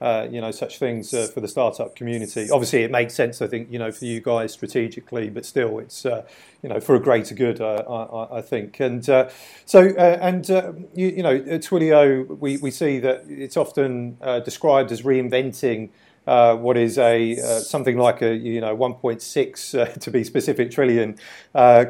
uh, 0.01 0.27
you 0.31 0.41
know 0.41 0.51
such 0.51 0.79
things 0.79 1.13
uh, 1.13 1.27
for 1.27 1.39
the 1.41 1.47
startup 1.47 1.95
community. 1.95 2.49
Obviously, 2.49 2.83
it 2.83 2.91
makes 2.91 3.13
sense, 3.13 3.41
I 3.41 3.47
think, 3.47 3.71
you 3.71 3.77
know, 3.79 3.91
for 3.91 4.05
you 4.05 4.19
guys 4.19 4.51
strategically, 4.51 5.29
but 5.29 5.45
still, 5.45 5.79
it's 5.79 6.05
uh, 6.05 6.23
you 6.63 6.69
know 6.69 6.79
for 6.79 6.95
a 6.95 6.99
greater 6.99 7.35
good, 7.35 7.61
uh, 7.61 7.83
I, 7.87 8.03
I- 8.03 8.37
I 8.39 8.41
think. 8.41 8.79
And 8.79 9.07
uh, 9.09 9.29
so, 9.65 9.89
uh, 9.97 10.17
and 10.21 10.47
you, 10.95 11.07
you 11.07 11.23
know, 11.23 11.39
Twilio, 11.39 12.25
we 12.39 12.57
we 12.57 12.71
see 12.71 12.99
that 12.99 13.25
it's 13.29 13.55
often 13.57 14.17
described 14.43 14.91
as 14.91 15.03
reinventing. 15.03 15.91
Uh, 16.27 16.55
what 16.55 16.77
is 16.77 16.99
a 16.99 17.33
uh, 17.39 17.59
something 17.59 17.97
like 17.97 18.21
a 18.21 18.35
you 18.35 18.61
know 18.61 18.75
1.6 18.77 19.79
uh, 19.79 19.85
to 19.99 20.11
be 20.11 20.23
specific 20.23 20.69
trillion 20.71 21.17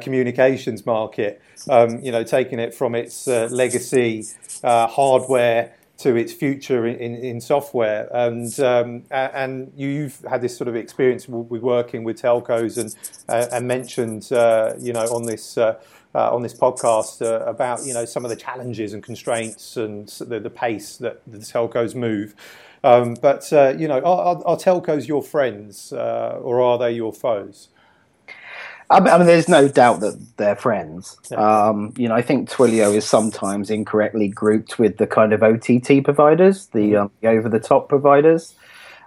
communications 0.01 0.85
market. 0.85 1.41
Um, 1.69 1.99
you 2.01 2.11
know, 2.11 2.23
taking 2.23 2.59
it 2.59 2.73
from 2.73 2.95
its 2.95 3.27
legacy 3.27 4.25
hardware 4.63 5.73
to 6.01 6.15
its 6.15 6.33
future 6.33 6.85
in, 6.85 7.15
in, 7.15 7.41
software. 7.41 8.09
And 8.13 8.59
um, 8.59 9.03
and 9.11 9.71
you've 9.75 10.19
had 10.29 10.41
this 10.41 10.57
sort 10.57 10.67
of 10.67 10.75
experience 10.75 11.27
with 11.27 11.61
working 11.61 12.03
with 12.03 12.21
telcos 12.21 12.77
and 12.77 12.95
uh, 13.29 13.47
and 13.51 13.67
mentioned 13.67 14.31
uh, 14.31 14.73
you 14.79 14.93
know 14.93 15.05
on 15.05 15.23
this. 15.23 15.57
Uh, 15.57 15.79
uh, 16.13 16.35
on 16.35 16.41
this 16.41 16.53
podcast 16.53 17.21
uh, 17.21 17.45
about 17.45 17.85
you 17.85 17.93
know 17.93 18.03
some 18.03 18.25
of 18.25 18.29
the 18.29 18.35
challenges 18.35 18.91
and 18.91 19.01
constraints 19.01 19.77
and 19.77 20.09
the, 20.09 20.41
the 20.41 20.49
pace 20.49 20.97
that 20.97 21.21
the 21.25 21.37
telcos 21.37 21.95
move, 21.95 22.35
um, 22.83 23.13
but 23.21 23.53
uh, 23.53 23.73
you 23.77 23.87
know 23.87 23.99
are, 23.99 24.35
are, 24.45 24.57
telcos 24.57 25.07
your 25.07 25.23
friends 25.23 25.93
or 25.93 26.61
are 26.61 26.77
they 26.77 26.91
your 26.91 27.13
foes? 27.13 27.69
I 28.91 29.17
mean, 29.17 29.25
there's 29.25 29.47
no 29.47 29.67
doubt 29.67 30.01
that 30.01 30.19
they're 30.37 30.55
friends. 30.55 31.17
Yeah. 31.31 31.37
Um, 31.37 31.93
you 31.95 32.07
know, 32.09 32.15
I 32.15 32.21
think 32.21 32.49
Twilio 32.49 32.93
is 32.93 33.05
sometimes 33.05 33.69
incorrectly 33.69 34.27
grouped 34.27 34.77
with 34.79 34.97
the 34.97 35.07
kind 35.07 35.33
of 35.33 35.41
OTT 35.41 36.03
providers, 36.03 36.67
the, 36.67 36.97
um, 36.97 37.11
the 37.21 37.29
over-the-top 37.29 37.87
providers. 37.89 38.53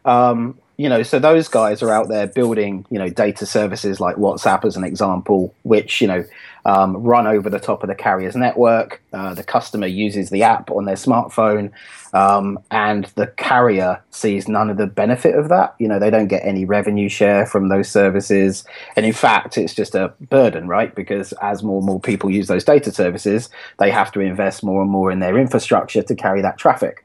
Um, 0.04 0.58
you 0.76 0.88
know, 0.88 1.02
so 1.02 1.18
those 1.18 1.46
guys 1.46 1.82
are 1.82 1.90
out 1.90 2.08
there 2.08 2.26
building, 2.26 2.84
you 2.90 2.98
know, 2.98 3.08
data 3.08 3.46
services 3.46 4.00
like 4.00 4.16
WhatsApp 4.16 4.64
as 4.64 4.76
an 4.76 4.82
example, 4.82 5.54
which 5.62 6.00
you 6.00 6.08
know 6.08 6.24
um, 6.64 6.96
run 6.96 7.26
over 7.26 7.48
the 7.48 7.60
top 7.60 7.82
of 7.82 7.88
the 7.88 7.94
carrier's 7.94 8.34
network. 8.34 9.00
Uh, 9.12 9.34
the 9.34 9.44
customer 9.44 9.86
uses 9.86 10.30
the 10.30 10.42
app 10.42 10.70
on 10.72 10.84
their 10.84 10.96
smartphone, 10.96 11.70
um, 12.12 12.58
and 12.72 13.04
the 13.14 13.28
carrier 13.28 14.02
sees 14.10 14.48
none 14.48 14.68
of 14.68 14.76
the 14.76 14.86
benefit 14.86 15.36
of 15.36 15.48
that. 15.48 15.76
You 15.78 15.86
know, 15.86 16.00
they 16.00 16.10
don't 16.10 16.26
get 16.26 16.44
any 16.44 16.64
revenue 16.64 17.08
share 17.08 17.46
from 17.46 17.68
those 17.68 17.88
services, 17.88 18.64
and 18.96 19.06
in 19.06 19.12
fact, 19.12 19.56
it's 19.56 19.74
just 19.74 19.94
a 19.94 20.12
burden, 20.20 20.66
right? 20.66 20.92
Because 20.92 21.32
as 21.34 21.62
more 21.62 21.78
and 21.78 21.86
more 21.86 22.00
people 22.00 22.30
use 22.30 22.48
those 22.48 22.64
data 22.64 22.90
services, 22.90 23.48
they 23.78 23.92
have 23.92 24.10
to 24.12 24.20
invest 24.20 24.64
more 24.64 24.82
and 24.82 24.90
more 24.90 25.12
in 25.12 25.20
their 25.20 25.38
infrastructure 25.38 26.02
to 26.02 26.14
carry 26.16 26.42
that 26.42 26.58
traffic. 26.58 27.04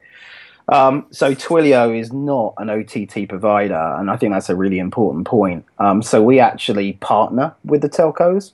Um, 0.70 1.06
so 1.10 1.34
Twilio 1.34 1.98
is 1.98 2.12
not 2.12 2.54
an 2.58 2.70
OTT 2.70 3.28
provider, 3.28 3.96
and 3.98 4.08
I 4.08 4.16
think 4.16 4.32
that's 4.32 4.48
a 4.48 4.56
really 4.56 4.78
important 4.78 5.26
point. 5.26 5.64
Um, 5.78 6.00
so 6.00 6.22
we 6.22 6.38
actually 6.38 6.94
partner 6.94 7.54
with 7.64 7.82
the 7.82 7.88
telcos. 7.88 8.52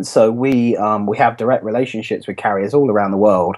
So 0.00 0.30
we 0.30 0.76
um, 0.76 1.06
we 1.06 1.18
have 1.18 1.36
direct 1.36 1.64
relationships 1.64 2.26
with 2.26 2.36
carriers 2.36 2.72
all 2.72 2.90
around 2.90 3.10
the 3.10 3.16
world 3.16 3.56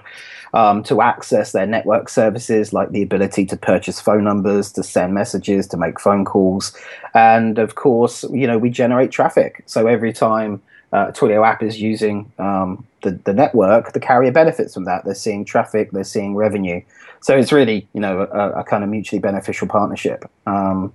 um, 0.55 0.83
to 0.83 1.01
access 1.01 1.51
their 1.51 1.67
network 1.67 2.09
services, 2.09 2.73
like 2.73 2.89
the 2.89 3.03
ability 3.03 3.45
to 3.45 3.55
purchase 3.55 3.99
phone 3.99 4.23
numbers, 4.23 4.71
to 4.73 4.83
send 4.83 5.13
messages, 5.13 5.67
to 5.67 5.77
make 5.77 5.99
phone 5.99 6.25
calls, 6.25 6.75
and 7.13 7.59
of 7.59 7.75
course, 7.75 8.23
you 8.31 8.47
know, 8.47 8.57
we 8.57 8.71
generate 8.71 9.11
traffic. 9.11 9.63
So 9.67 9.85
every 9.85 10.11
time 10.11 10.61
uh, 10.93 11.07
Twilio 11.11 11.45
app 11.45 11.63
is 11.63 11.81
using 11.81 12.31
um, 12.37 12.85
the 13.01 13.11
the 13.25 13.33
network, 13.33 13.93
the 13.93 13.99
carrier 13.99 14.31
benefits 14.31 14.73
from 14.75 14.85
that. 14.85 15.03
They're 15.03 15.15
seeing 15.15 15.43
traffic, 15.43 15.91
they're 15.91 16.03
seeing 16.03 16.35
revenue. 16.35 16.81
So 17.21 17.35
it's 17.35 17.51
really, 17.51 17.87
you 17.93 18.01
know, 18.01 18.21
a, 18.21 18.59
a 18.59 18.63
kind 18.63 18.83
of 18.83 18.89
mutually 18.89 19.19
beneficial 19.19 19.67
partnership. 19.67 20.29
Um, 20.45 20.93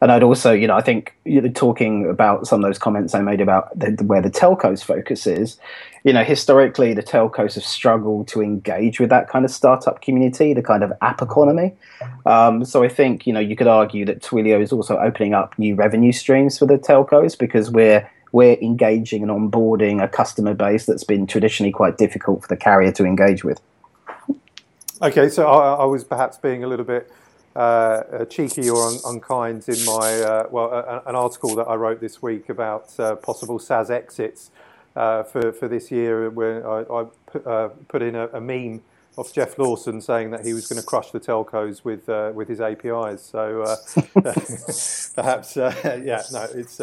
and 0.00 0.12
I'd 0.12 0.22
also, 0.22 0.52
you 0.52 0.66
know, 0.66 0.76
I 0.76 0.82
think 0.82 1.16
you 1.24 1.40
know, 1.40 1.48
talking 1.48 2.08
about 2.08 2.46
some 2.46 2.62
of 2.62 2.68
those 2.68 2.78
comments 2.78 3.14
I 3.14 3.22
made 3.22 3.40
about 3.40 3.76
the, 3.78 4.04
where 4.04 4.20
the 4.20 4.30
telcos 4.30 4.84
focus 4.84 5.26
is, 5.26 5.58
you 6.04 6.12
know, 6.12 6.22
historically 6.22 6.92
the 6.92 7.02
telcos 7.02 7.54
have 7.54 7.64
struggled 7.64 8.28
to 8.28 8.42
engage 8.42 9.00
with 9.00 9.08
that 9.10 9.28
kind 9.28 9.44
of 9.44 9.50
startup 9.50 10.02
community, 10.02 10.52
the 10.52 10.62
kind 10.62 10.84
of 10.84 10.92
app 11.00 11.22
economy. 11.22 11.72
Um, 12.26 12.64
so 12.64 12.84
I 12.84 12.88
think, 12.88 13.26
you 13.26 13.32
know, 13.32 13.40
you 13.40 13.56
could 13.56 13.66
argue 13.66 14.04
that 14.04 14.20
Twilio 14.20 14.62
is 14.62 14.70
also 14.72 14.98
opening 14.98 15.32
up 15.32 15.58
new 15.58 15.74
revenue 15.74 16.12
streams 16.12 16.58
for 16.58 16.66
the 16.66 16.76
telcos 16.76 17.36
because 17.36 17.70
we're 17.70 18.08
we're 18.34 18.58
engaging 18.60 19.22
and 19.22 19.30
onboarding 19.30 20.02
a 20.02 20.08
customer 20.08 20.54
base 20.54 20.86
that's 20.86 21.04
been 21.04 21.24
traditionally 21.24 21.70
quite 21.70 21.96
difficult 21.96 22.42
for 22.42 22.48
the 22.48 22.56
carrier 22.56 22.90
to 22.90 23.04
engage 23.04 23.44
with. 23.44 23.60
Okay, 25.00 25.28
so 25.28 25.46
I, 25.46 25.74
I 25.74 25.84
was 25.84 26.02
perhaps 26.02 26.36
being 26.36 26.64
a 26.64 26.66
little 26.66 26.84
bit 26.84 27.12
uh, 27.54 28.24
cheeky 28.24 28.68
or 28.68 28.88
un- 28.88 28.98
unkind 29.04 29.68
in 29.68 29.84
my 29.84 30.20
uh, 30.20 30.48
well, 30.50 31.02
an 31.06 31.14
article 31.14 31.54
that 31.54 31.68
I 31.68 31.76
wrote 31.76 32.00
this 32.00 32.20
week 32.22 32.48
about 32.48 32.98
uh, 32.98 33.14
possible 33.14 33.60
SaaS 33.60 33.88
exits 33.88 34.50
uh, 34.96 35.22
for 35.22 35.52
for 35.52 35.68
this 35.68 35.92
year, 35.92 36.28
where 36.28 36.68
I, 36.68 36.80
I 36.80 37.06
put, 37.26 37.46
uh, 37.46 37.68
put 37.86 38.02
in 38.02 38.16
a, 38.16 38.26
a 38.32 38.40
meme 38.40 38.82
of 39.16 39.32
Jeff 39.32 39.56
Lawson 39.60 40.00
saying 40.00 40.32
that 40.32 40.44
he 40.44 40.54
was 40.54 40.66
going 40.66 40.80
to 40.80 40.84
crush 40.84 41.12
the 41.12 41.20
telcos 41.20 41.84
with 41.84 42.08
with 42.34 42.48
his 42.48 42.60
APIs. 42.60 43.22
So 43.22 43.76
perhaps, 45.14 45.54
yeah, 45.56 46.22
no, 46.32 46.48
it's. 46.52 46.80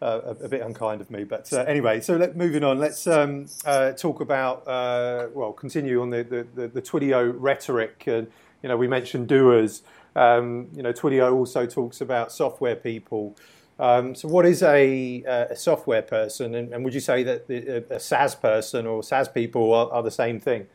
Uh, 0.00 0.04
uh, 0.04 0.34
a, 0.40 0.44
a, 0.44 0.48
bit 0.48 0.60
unkind 0.60 1.00
of 1.00 1.10
me. 1.10 1.24
But 1.24 1.52
uh, 1.52 1.64
anyway, 1.66 2.00
so 2.00 2.16
let, 2.16 2.36
moving 2.36 2.62
on, 2.62 2.78
let's 2.78 3.08
um, 3.08 3.46
uh, 3.64 3.90
talk 3.90 4.20
about, 4.20 4.62
uh, 4.68 5.26
well, 5.34 5.52
continue 5.52 6.00
on 6.00 6.10
the, 6.10 6.22
the, 6.22 6.46
the, 6.54 6.68
the 6.68 6.80
Twilio 6.80 7.34
rhetoric. 7.36 8.04
And, 8.06 8.28
you 8.62 8.68
know, 8.68 8.76
we 8.76 8.86
mentioned 8.86 9.26
doers. 9.26 9.82
Um, 10.14 10.68
you 10.72 10.84
know, 10.84 10.92
Twilio 10.92 11.34
also 11.34 11.66
talks 11.66 12.00
about 12.00 12.30
software 12.30 12.76
people. 12.76 13.36
Um, 13.80 14.14
so, 14.14 14.28
what 14.28 14.46
is 14.46 14.62
a, 14.62 15.24
a 15.24 15.56
software 15.56 16.02
person, 16.02 16.54
and, 16.54 16.72
and, 16.72 16.84
would 16.84 16.94
you 16.94 17.00
say 17.00 17.24
that 17.24 17.86
a 17.90 17.98
SaaS 17.98 18.36
person 18.36 18.86
or 18.86 19.02
SaaS 19.02 19.28
people 19.28 19.72
are, 19.74 19.90
are 19.90 20.02
the 20.04 20.12
same 20.12 20.38
thing? 20.38 20.68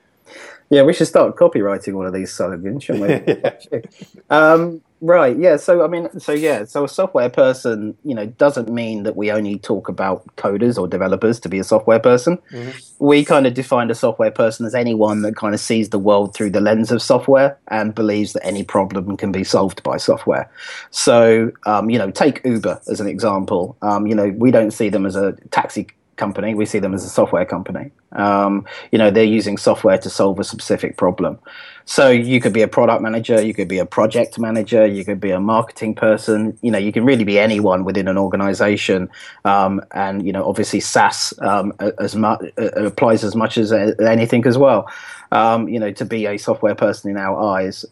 Yeah, 0.69 0.83
we 0.83 0.91
should 0.93 1.07
start 1.07 1.37
copyrighting 1.37 1.95
one 1.95 2.07
of 2.07 2.13
these 2.13 2.31
slogans, 2.33 2.83
shouldn't 2.83 3.25
we? 3.71 3.81
um, 4.29 4.81
right. 5.03 5.37
Yeah. 5.37 5.57
So 5.57 5.83
I 5.83 5.87
mean, 5.87 6.07
so 6.19 6.31
yeah. 6.31 6.65
So 6.65 6.85
a 6.85 6.89
software 6.89 7.29
person, 7.29 7.95
you 8.03 8.15
know, 8.15 8.25
doesn't 8.25 8.69
mean 8.69 9.03
that 9.03 9.15
we 9.15 9.31
only 9.31 9.59
talk 9.59 9.89
about 9.89 10.23
coders 10.37 10.77
or 10.77 10.87
developers 10.87 11.39
to 11.41 11.49
be 11.49 11.59
a 11.59 11.63
software 11.63 11.99
person. 11.99 12.37
Mm-hmm. 12.51 13.05
We 13.05 13.25
kind 13.25 13.45
of 13.45 13.53
define 13.53 13.91
a 13.91 13.95
software 13.95 14.31
person 14.31 14.65
as 14.65 14.73
anyone 14.73 15.21
that 15.23 15.35
kind 15.35 15.53
of 15.53 15.59
sees 15.59 15.89
the 15.89 15.99
world 15.99 16.33
through 16.33 16.51
the 16.51 16.61
lens 16.61 16.91
of 16.91 17.01
software 17.01 17.57
and 17.67 17.93
believes 17.93 18.33
that 18.33 18.45
any 18.45 18.63
problem 18.63 19.17
can 19.17 19.31
be 19.31 19.43
solved 19.43 19.83
by 19.83 19.97
software. 19.97 20.49
So, 20.91 21.51
um, 21.65 21.89
you 21.89 21.99
know, 21.99 22.09
take 22.09 22.41
Uber 22.45 22.81
as 22.87 22.99
an 23.01 23.07
example. 23.07 23.77
Um, 23.81 24.07
you 24.07 24.15
know, 24.15 24.29
we 24.37 24.51
don't 24.51 24.71
see 24.71 24.89
them 24.89 25.05
as 25.05 25.15
a 25.15 25.33
taxi 25.51 25.87
company. 26.15 26.53
We 26.53 26.65
see 26.65 26.79
them 26.79 26.93
as 26.93 27.03
a 27.03 27.09
software 27.09 27.45
company. 27.45 27.91
Um, 28.13 28.65
you 28.91 28.97
know, 28.97 29.11
they're 29.11 29.23
using 29.23 29.57
software 29.57 29.97
to 29.97 30.09
solve 30.09 30.39
a 30.39 30.43
specific 30.43 30.97
problem. 30.97 31.39
So 31.85 32.09
you 32.09 32.39
could 32.39 32.53
be 32.53 32.61
a 32.61 32.67
product 32.67 33.01
manager, 33.01 33.41
you 33.41 33.53
could 33.53 33.67
be 33.67 33.79
a 33.79 33.85
project 33.85 34.39
manager, 34.39 34.85
you 34.85 35.03
could 35.03 35.19
be 35.19 35.31
a 35.31 35.39
marketing 35.39 35.95
person. 35.95 36.57
You 36.61 36.71
know, 36.71 36.77
you 36.77 36.91
can 36.91 37.03
really 37.05 37.23
be 37.23 37.39
anyone 37.39 37.83
within 37.83 38.07
an 38.07 38.17
organization. 38.17 39.09
Um, 39.45 39.81
and 39.91 40.25
you 40.25 40.31
know, 40.31 40.47
obviously, 40.47 40.79
SaaS 40.79 41.33
um, 41.39 41.73
as 41.99 42.15
uh, 42.15 42.37
applies 42.57 43.23
as 43.23 43.35
much 43.35 43.57
as 43.57 43.71
anything 43.73 44.45
as 44.45 44.57
well. 44.57 44.89
Um, 45.31 45.67
you 45.67 45.79
know, 45.79 45.91
to 45.91 46.05
be 46.05 46.25
a 46.27 46.37
software 46.37 46.75
person 46.75 47.09
in 47.09 47.17
our 47.17 47.57
eyes. 47.57 47.85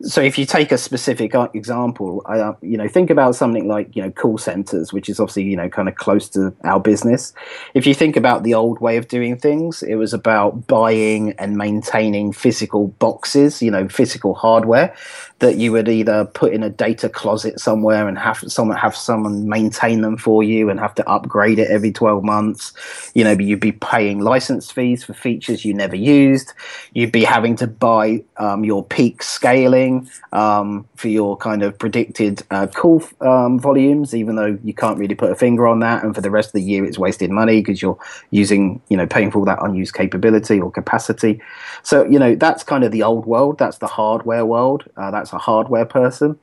So 0.00 0.22
if 0.22 0.38
you 0.38 0.46
take 0.46 0.70
a 0.70 0.78
specific 0.78 1.34
example, 1.54 2.22
uh, 2.26 2.52
you 2.62 2.76
know, 2.76 2.86
think 2.86 3.10
about 3.10 3.34
something 3.34 3.66
like 3.66 3.96
you 3.96 4.02
know 4.02 4.10
call 4.10 4.38
centers, 4.38 4.92
which 4.92 5.08
is 5.08 5.18
obviously 5.18 5.42
you 5.42 5.56
know 5.56 5.68
kind 5.68 5.88
of 5.88 5.96
close 5.96 6.28
to 6.30 6.54
our 6.62 6.78
business. 6.78 7.32
If 7.74 7.84
you 7.84 7.94
think 7.94 8.16
about 8.16 8.44
the 8.44 8.54
old 8.54 8.80
way 8.80 8.96
of 8.96 9.08
doing 9.08 9.36
things, 9.36 9.82
it 9.82 9.96
was 9.96 10.14
about 10.14 10.68
buying 10.68 11.32
and 11.32 11.56
maintaining 11.56 12.32
physical 12.32 12.88
boxes, 12.88 13.60
you 13.60 13.72
know, 13.72 13.88
physical 13.88 14.34
hardware 14.34 14.94
that 15.40 15.56
you 15.56 15.70
would 15.70 15.88
either 15.88 16.24
put 16.24 16.52
in 16.52 16.62
a 16.62 16.70
data 16.70 17.08
closet 17.08 17.60
somewhere 17.60 18.08
and 18.08 18.18
have 18.18 18.38
someone 18.48 18.76
have 18.76 18.96
someone 18.96 19.48
maintain 19.48 20.00
them 20.00 20.16
for 20.16 20.42
you 20.42 20.68
and 20.68 20.80
have 20.80 20.94
to 20.96 21.08
upgrade 21.08 21.58
it 21.58 21.70
every 21.70 21.92
12 21.92 22.24
months. 22.24 22.72
You 23.14 23.24
know 23.24 23.32
you'd 23.32 23.60
be 23.60 23.72
paying 23.72 24.20
license 24.20 24.70
fees 24.70 25.04
for 25.04 25.14
features 25.14 25.64
you 25.64 25.74
never 25.74 25.94
used. 25.94 26.52
You'd 26.92 27.12
be 27.12 27.24
having 27.24 27.54
to 27.56 27.66
buy 27.68 28.24
um, 28.38 28.64
your 28.64 28.84
peak 28.84 29.22
scaling 29.22 30.10
um, 30.32 30.88
for 30.96 31.08
your 31.08 31.36
kind 31.36 31.62
of 31.62 31.78
predicted 31.78 32.42
uh, 32.50 32.66
call 32.66 33.02
um, 33.20 33.60
volumes 33.60 34.14
even 34.14 34.34
though 34.34 34.58
you 34.64 34.74
can't 34.74 34.98
really 34.98 35.14
put 35.14 35.30
a 35.30 35.36
finger 35.36 35.68
on 35.68 35.78
that. 35.80 36.02
And 36.02 36.14
for 36.14 36.20
the 36.20 36.30
rest 36.30 36.48
of 36.48 36.54
the 36.54 36.62
year 36.62 36.84
it's 36.84 36.98
wasted 36.98 37.30
money 37.30 37.60
because 37.60 37.80
you're 37.80 37.98
using 38.30 38.82
you 38.88 38.96
know 38.96 39.06
paying 39.06 39.30
for 39.30 39.38
all 39.38 39.44
that 39.44 39.62
unused 39.62 39.94
capability 39.94 40.60
or 40.60 40.72
capacity. 40.72 41.40
So 41.84 42.04
you 42.06 42.18
know 42.18 42.34
that's 42.34 42.64
kind 42.64 42.82
of 42.82 42.90
the 42.90 43.04
old 43.04 43.24
world. 43.24 43.58
That's 43.58 43.78
the 43.78 43.86
hardware 43.86 44.44
world. 44.44 44.84
Uh, 44.96 45.12
that's 45.12 45.27
a 45.32 45.38
hardware 45.38 45.86
person. 45.86 46.38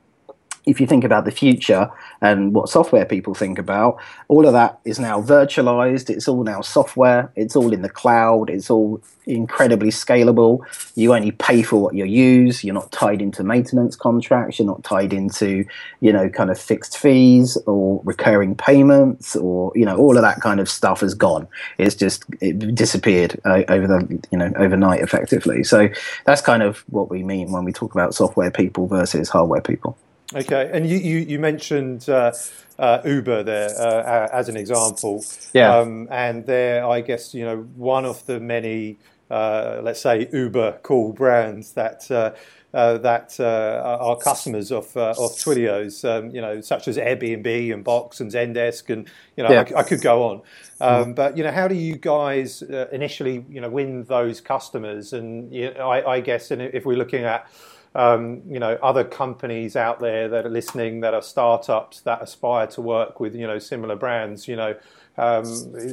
If 0.66 0.82
you 0.82 0.88
think 0.88 1.04
about 1.04 1.26
the 1.26 1.32
future 1.32 1.92
and 2.22 2.54
what 2.54 2.70
software 2.70 3.06
people 3.06 3.34
think 3.34 3.60
about, 3.60 4.00
all 4.28 4.46
of 4.48 4.54
that 4.54 4.80
is 4.84 5.00
now 5.00 5.22
virtualized. 5.22 6.10
It's 6.10 6.28
all 6.28 6.44
now 6.44 6.62
software. 6.62 7.32
It's 7.36 7.56
all 7.56 7.72
in 7.74 7.82
the 7.82 7.90
cloud. 7.90 8.50
It's 8.50 8.70
all 8.70 9.02
incredibly 9.28 9.90
scalable. 9.90 10.60
You 10.96 11.14
only 11.14 11.32
pay 11.32 11.64
for 11.64 11.82
what 11.82 11.96
you 11.96 12.06
use. 12.06 12.64
You're 12.64 12.74
not 12.74 12.92
tied 12.92 13.22
into 13.22 13.44
maintenance 13.44 13.96
contracts. 13.96 14.60
You're 14.60 14.68
not 14.68 14.84
tied 14.84 15.14
into, 15.14 15.66
you 16.00 16.14
know, 16.14 16.30
kind 16.30 16.50
of 16.50 16.60
fixed 16.60 16.98
fees 16.98 17.58
or 17.66 18.02
recurring 18.04 18.56
payments 18.56 19.36
or, 19.36 19.72
you 19.76 19.86
know, 19.86 19.98
all 19.98 20.16
of 20.16 20.24
that 20.24 20.42
kind 20.42 20.60
of 20.60 20.70
stuff 20.70 21.04
is 21.04 21.14
gone. 21.14 21.48
It's 21.78 21.96
just 21.96 22.26
it 22.42 22.76
disappeared 22.76 23.40
uh, 23.46 23.64
over 23.68 23.88
the, 23.88 24.24
you 24.32 24.38
know, 24.38 24.52
overnight 24.56 25.02
effectively. 25.02 25.64
So 25.64 25.90
that's 26.26 26.42
kind 26.42 26.64
of 26.64 26.84
what 26.90 27.10
we 27.10 27.24
mean 27.24 27.52
when 27.52 27.66
we 27.66 27.74
talk 27.74 27.94
about 27.94 28.14
software 28.14 28.52
people 28.52 28.88
versus 28.88 29.30
hardware 29.30 29.62
people. 29.62 29.98
Okay, 30.34 30.70
and 30.74 30.90
you 30.90 30.98
you, 30.98 31.18
you 31.20 31.40
mentioned 31.40 32.10
uh, 32.10 32.32
uh, 32.80 33.02
Uber 33.06 33.44
there 33.44 33.70
uh, 33.80 34.28
as 34.32 34.50
an 34.50 34.58
example. 34.58 35.24
Yeah. 35.54 35.78
Um, 35.78 36.08
and 36.12 36.46
they're, 36.46 36.86
I 36.86 37.02
guess, 37.02 37.34
you 37.34 37.46
know, 37.46 37.58
one 37.76 38.06
of 38.06 38.26
the 38.26 38.40
many, 38.40 38.98
uh, 39.30 39.82
let's 39.84 40.02
say, 40.02 40.28
Uber 40.32 40.80
cool 40.84 41.14
brands 41.14 41.74
that. 41.74 42.10
Uh, 42.10 42.34
uh, 42.74 42.98
that 42.98 43.40
are 43.40 44.18
customers 44.18 44.70
of 44.70 44.98
of 44.98 45.16
Twilio's, 45.16 46.04
um, 46.04 46.30
you 46.32 46.42
know, 46.42 46.60
such 46.60 46.90
as 46.90 46.98
Airbnb 46.98 47.74
and 47.74 47.86
Box 47.86 48.20
and 48.20 48.30
Zendesk, 48.30 48.90
and 48.90 49.10
you 49.38 49.46
know, 49.46 49.50
yeah. 49.50 49.64
I, 49.74 49.80
I, 49.80 49.84
could 49.84 50.02
go 50.02 50.24
on. 50.24 50.42
Um, 50.82 51.06
mm. 51.06 51.16
But 51.16 51.38
you 51.38 51.46
know, 51.46 51.54
how 51.54 51.70
do 51.70 51.76
you 51.76 51.96
guys 51.96 52.62
initially, 52.62 53.46
you 53.50 53.62
know, 53.62 53.70
win 53.70 54.04
those 54.04 54.42
customers? 54.42 55.14
And 55.14 55.54
you 55.54 55.74
know, 55.74 55.90
I, 55.90 56.16
I 56.16 56.20
guess, 56.20 56.52
and 56.52 56.62
if 56.62 56.86
we're 56.86 56.98
looking 56.98 57.24
at 57.24 57.48
um, 57.96 58.42
you 58.48 58.60
know 58.60 58.78
other 58.84 59.04
companies 59.04 59.76
out 59.76 60.00
there 60.00 60.28
that 60.30 60.46
are 60.46 60.50
listening 60.50 61.00
that 61.00 61.14
are 61.14 61.22
startups 61.22 62.02
that 62.02 62.22
aspire 62.22 62.68
to 62.68 62.82
work 62.82 63.20
with 63.20 63.34
you 63.34 63.48
know 63.48 63.58
similar 63.58 63.96
brands 63.96 64.48
you 64.48 64.56
know 64.56 64.76
um, 65.18 65.46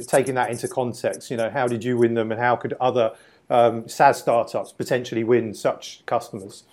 taking 0.07 0.35
that 0.35 0.51
into 0.51 0.67
context 0.67 1.31
you 1.31 1.37
know 1.37 1.49
how 1.49 1.67
did 1.67 1.83
you 1.83 1.97
win 1.97 2.13
them 2.13 2.31
and 2.31 2.39
how 2.39 2.55
could 2.55 2.73
other 2.81 3.13
um, 3.49 3.87
SaaS 3.87 4.19
startups 4.19 4.71
potentially 4.71 5.23
win 5.23 5.53
such 5.53 6.03
customers? 6.05 6.63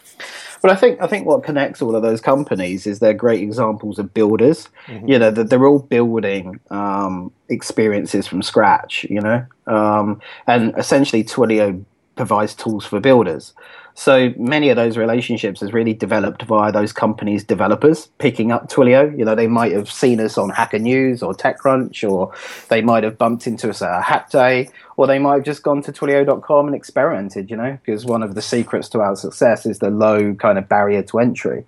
Well, 0.62 0.72
I 0.72 0.76
think 0.76 1.00
I 1.00 1.06
think 1.06 1.26
what 1.26 1.42
connects 1.42 1.82
all 1.82 1.96
of 1.96 2.02
those 2.02 2.20
companies 2.20 2.86
is 2.86 2.98
they're 2.98 3.14
great 3.14 3.42
examples 3.42 3.98
of 3.98 4.12
builders. 4.14 4.68
Mm-hmm. 4.86 5.08
You 5.08 5.18
know, 5.18 5.30
that 5.30 5.50
they're 5.50 5.66
all 5.66 5.80
building 5.80 6.60
um, 6.70 7.32
experiences 7.48 8.26
from 8.26 8.42
scratch. 8.42 9.04
You 9.08 9.20
know, 9.20 9.46
um, 9.66 10.20
and 10.46 10.74
essentially 10.76 11.24
Twilio 11.24 11.84
provides 12.16 12.54
tools 12.54 12.84
for 12.84 13.00
builders. 13.00 13.54
So 13.94 14.32
many 14.38 14.70
of 14.70 14.76
those 14.76 14.96
relationships 14.96 15.60
has 15.60 15.72
really 15.72 15.92
developed 15.92 16.42
via 16.44 16.72
those 16.72 16.92
companies' 16.92 17.44
developers 17.44 18.06
picking 18.18 18.52
up 18.52 18.70
Twilio. 18.70 19.16
You 19.18 19.24
know, 19.24 19.34
they 19.34 19.46
might 19.46 19.72
have 19.72 19.90
seen 19.90 20.20
us 20.20 20.38
on 20.38 20.48
Hacker 20.48 20.78
News 20.78 21.22
or 21.22 21.34
TechCrunch, 21.34 22.08
or 22.08 22.32
they 22.68 22.80
might 22.80 23.04
have 23.04 23.18
bumped 23.18 23.46
into 23.46 23.68
us 23.68 23.82
at 23.82 23.98
a 23.98 24.00
Hack 24.00 24.30
Day, 24.30 24.70
or 24.96 25.06
they 25.06 25.18
might 25.18 25.34
have 25.34 25.44
just 25.44 25.62
gone 25.62 25.82
to 25.82 25.92
Twilio.com 25.92 26.66
and 26.66 26.74
experimented. 26.74 27.50
You 27.50 27.56
know, 27.56 27.78
because 27.84 28.06
one 28.06 28.22
of 28.22 28.34
the 28.34 28.42
secrets 28.42 28.88
to 28.90 29.00
our 29.00 29.16
success 29.16 29.66
is 29.66 29.80
the 29.80 29.90
low 29.90 30.34
kind 30.34 30.56
of 30.56 30.68
barrier 30.68 31.02
to 31.02 31.18
entry. 31.18 31.66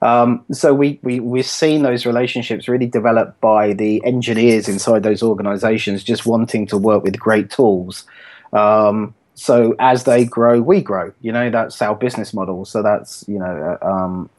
Um, 0.00 0.44
so 0.52 0.74
we, 0.74 1.00
we 1.02 1.18
we've 1.20 1.46
seen 1.46 1.82
those 1.82 2.06
relationships 2.06 2.68
really 2.68 2.86
developed 2.86 3.40
by 3.40 3.72
the 3.72 4.04
engineers 4.04 4.68
inside 4.68 5.02
those 5.02 5.22
organizations 5.22 6.04
just 6.04 6.26
wanting 6.26 6.66
to 6.68 6.78
work 6.78 7.02
with 7.02 7.18
great 7.18 7.50
tools. 7.50 8.04
Um, 8.52 9.14
so 9.34 9.74
as 9.78 10.04
they 10.04 10.24
grow, 10.24 10.60
we 10.60 10.80
grow. 10.80 11.12
You 11.20 11.32
know, 11.32 11.50
that's 11.50 11.82
our 11.82 11.94
business 11.94 12.32
model. 12.32 12.64
So 12.64 12.82
that's 12.82 13.24
you 13.28 13.38
know 13.38 13.78
um, 13.82 14.30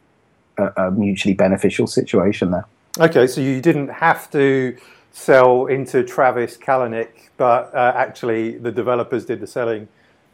a, 0.58 0.88
a, 0.88 0.92
mutually 0.92 1.34
beneficial 1.34 1.88
situation 1.88 2.52
there. 2.52 2.66
Okay, 3.00 3.28
so 3.28 3.42
you 3.42 3.62
didn't 3.62 3.90
have 3.90 4.32
to 4.32 4.78
sell 5.12 5.66
into 5.66 6.04
Travis 6.04 6.58
Kalanick, 6.58 7.30
but 7.38 7.74
uh, 7.74 7.94
actually 7.96 8.58
the 8.58 8.72
developers 8.72 9.26
did 9.26 9.42
the 9.42 9.48
selling 9.48 9.88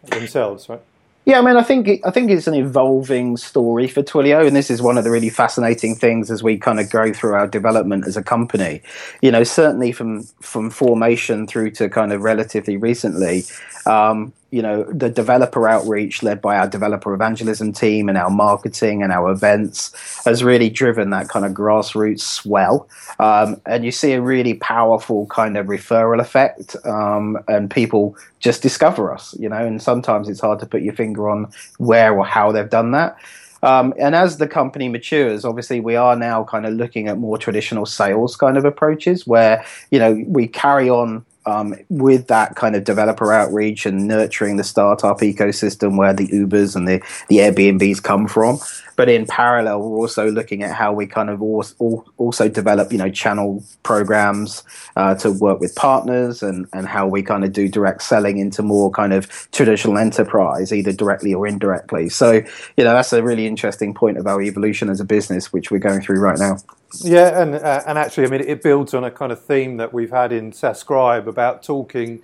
themselves, 0.04 0.70
right? 0.70 0.82
Yeah, 1.26 1.38
I 1.38 1.42
mean, 1.44 1.56
I 1.56 1.62
think 1.62 2.02
I 2.04 2.10
think 2.10 2.32
it's 2.32 2.48
an 2.48 2.56
evolving 2.56 3.38
story 3.38 3.88
for 3.88 4.02
Twilio, 4.02 4.46
and 4.46 4.56
this 4.56 4.72
is 4.72 4.82
one 4.82 4.98
of 4.98 5.04
the 5.04 5.12
really 5.12 5.30
fascinating 5.30 5.94
things 5.94 6.32
as 6.32 6.42
we 6.42 6.58
kind 6.58 6.80
of 6.80 6.90
go 6.90 7.14
through 7.14 7.34
our 7.34 7.48
development 7.48 8.08
as 8.08 8.18
a 8.18 8.24
company. 8.24 8.82
You 9.22 9.32
know, 9.32 9.44
certainly 9.44 9.92
from 9.92 10.24
from 10.42 10.72
formation 10.72 11.46
through 11.46 11.72
to 11.72 11.90
kind 11.90 12.12
of 12.12 12.24
relatively 12.24 12.76
recently, 12.76 13.44
um, 13.86 14.34
you 14.52 14.62
know 14.62 14.84
the 14.84 15.10
developer 15.10 15.68
outreach 15.68 16.22
led 16.22 16.42
by 16.42 16.58
our 16.58 16.68
developer 16.68 17.14
evangelism 17.14 17.74
team 17.74 18.10
and 18.10 18.18
our 18.18 18.30
marketing 18.30 19.02
and 19.02 19.12
our 19.12 19.32
events 19.32 19.94
has 20.26 20.44
really 20.44 20.70
driven 20.70 21.10
that 21.10 21.30
kind 21.30 21.46
of 21.46 21.54
grassroots 21.54 22.22
swell. 22.22 22.88
Um, 23.20 23.60
and 23.66 23.84
you 23.86 23.92
see 23.92 24.12
a 24.14 24.22
really 24.22 24.56
powerful 24.56 25.26
kind 25.28 25.58
of 25.58 25.68
referral 25.68 26.20
effect 26.20 26.76
um, 26.86 27.38
and 27.48 27.72
people 27.72 28.16
just 28.40 28.62
discover 28.62 29.14
us 29.14 29.36
you 29.40 29.48
know 29.48 29.66
and 29.66 29.82
sometimes 29.82 30.28
it's 30.28 30.42
hard 30.42 30.60
to 30.60 30.66
put 30.66 30.82
your 30.82 30.94
finger 30.94 31.30
on 31.30 31.52
where 31.78 32.14
or 32.14 32.26
how 32.26 32.52
they've 32.52 32.70
done 32.70 32.92
that. 32.92 33.18
Um, 33.64 33.94
and 34.00 34.16
as 34.16 34.38
the 34.38 34.48
company 34.48 34.90
matures, 34.90 35.46
obviously 35.46 35.80
we 35.80 35.96
are 35.96 36.16
now 36.16 36.44
kind 36.44 36.66
of 36.66 36.74
looking 36.74 37.08
at 37.08 37.18
more 37.18 37.38
traditional 37.38 37.86
sales 37.86 38.36
kind 38.36 38.58
of 38.58 38.66
approaches 38.66 39.28
where, 39.28 39.64
you 39.92 40.00
know, 40.00 40.24
we 40.28 40.48
carry 40.48 40.90
on 40.90 41.26
um, 41.46 41.76
with 41.90 42.28
that 42.28 42.56
kind 42.56 42.76
of 42.76 42.84
developer 42.84 43.34
outreach 43.34 43.86
and 43.86 44.08
nurturing 44.08 44.58
the 44.58 44.64
startup 44.64 45.20
ecosystem 45.20 45.98
where 45.98 46.14
the 46.14 46.28
Ubers 46.28 46.76
and 46.76 46.88
the, 46.88 47.02
the 47.30 47.38
Airbnbs 47.38 48.02
come 48.04 48.28
from. 48.28 48.60
But 48.96 49.10
in 49.10 49.26
parallel, 49.26 49.82
we're 49.82 49.98
also 49.98 50.30
looking 50.30 50.62
at 50.62 50.76
how 50.76 50.94
we 50.94 51.08
kind 51.08 51.30
of 51.30 51.42
also, 51.42 52.50
develop, 52.50 52.92
you 52.92 53.00
know, 53.00 53.10
channel 53.10 53.64
programs 53.82 54.64
uh, 54.96 55.16
to 55.16 55.32
work 55.32 55.60
with 55.60 55.74
partners 55.76 56.44
and, 56.44 56.68
and 56.74 56.88
how 56.88 57.08
we 57.08 57.24
kind 57.24 57.44
of 57.44 57.52
do 57.52 57.68
direct 57.68 58.04
selling 58.04 58.38
into 58.38 58.62
more 58.62 58.92
kind 58.92 59.14
of 59.14 59.28
traditional 59.52 59.98
enterprise, 59.98 60.72
either 60.72 60.92
directly 60.92 61.34
or 61.34 61.48
indirectly. 61.48 62.10
So, 62.10 62.34
you 62.78 62.84
know, 62.84 62.94
that's 62.94 63.14
a 63.14 63.24
really 63.24 63.48
interesting 63.48 63.94
point 63.94 64.18
of 64.18 64.28
our 64.28 64.42
evolution 64.42 64.90
as 64.90 65.00
a 65.00 65.06
business, 65.06 65.52
which 65.52 65.72
we're 65.72 65.80
going 65.80 66.02
through 66.02 66.20
right 66.20 66.38
now. 66.38 66.58
Yeah, 67.00 67.42
and 67.42 67.56
uh, 67.56 67.84
and 67.88 67.98
actually, 67.98 68.28
I 68.28 68.30
mean, 68.30 68.42
it 68.42 68.62
builds 68.62 68.94
on 68.94 69.04
a 69.04 69.12
kind 69.12 69.32
of 69.32 69.44
theme 69.44 69.78
that 69.78 69.94
we've 69.94 70.12
had 70.12 70.32
in 70.32 70.52
SaaScribe 70.52 71.28
about 71.28 71.64
talking 71.64 72.22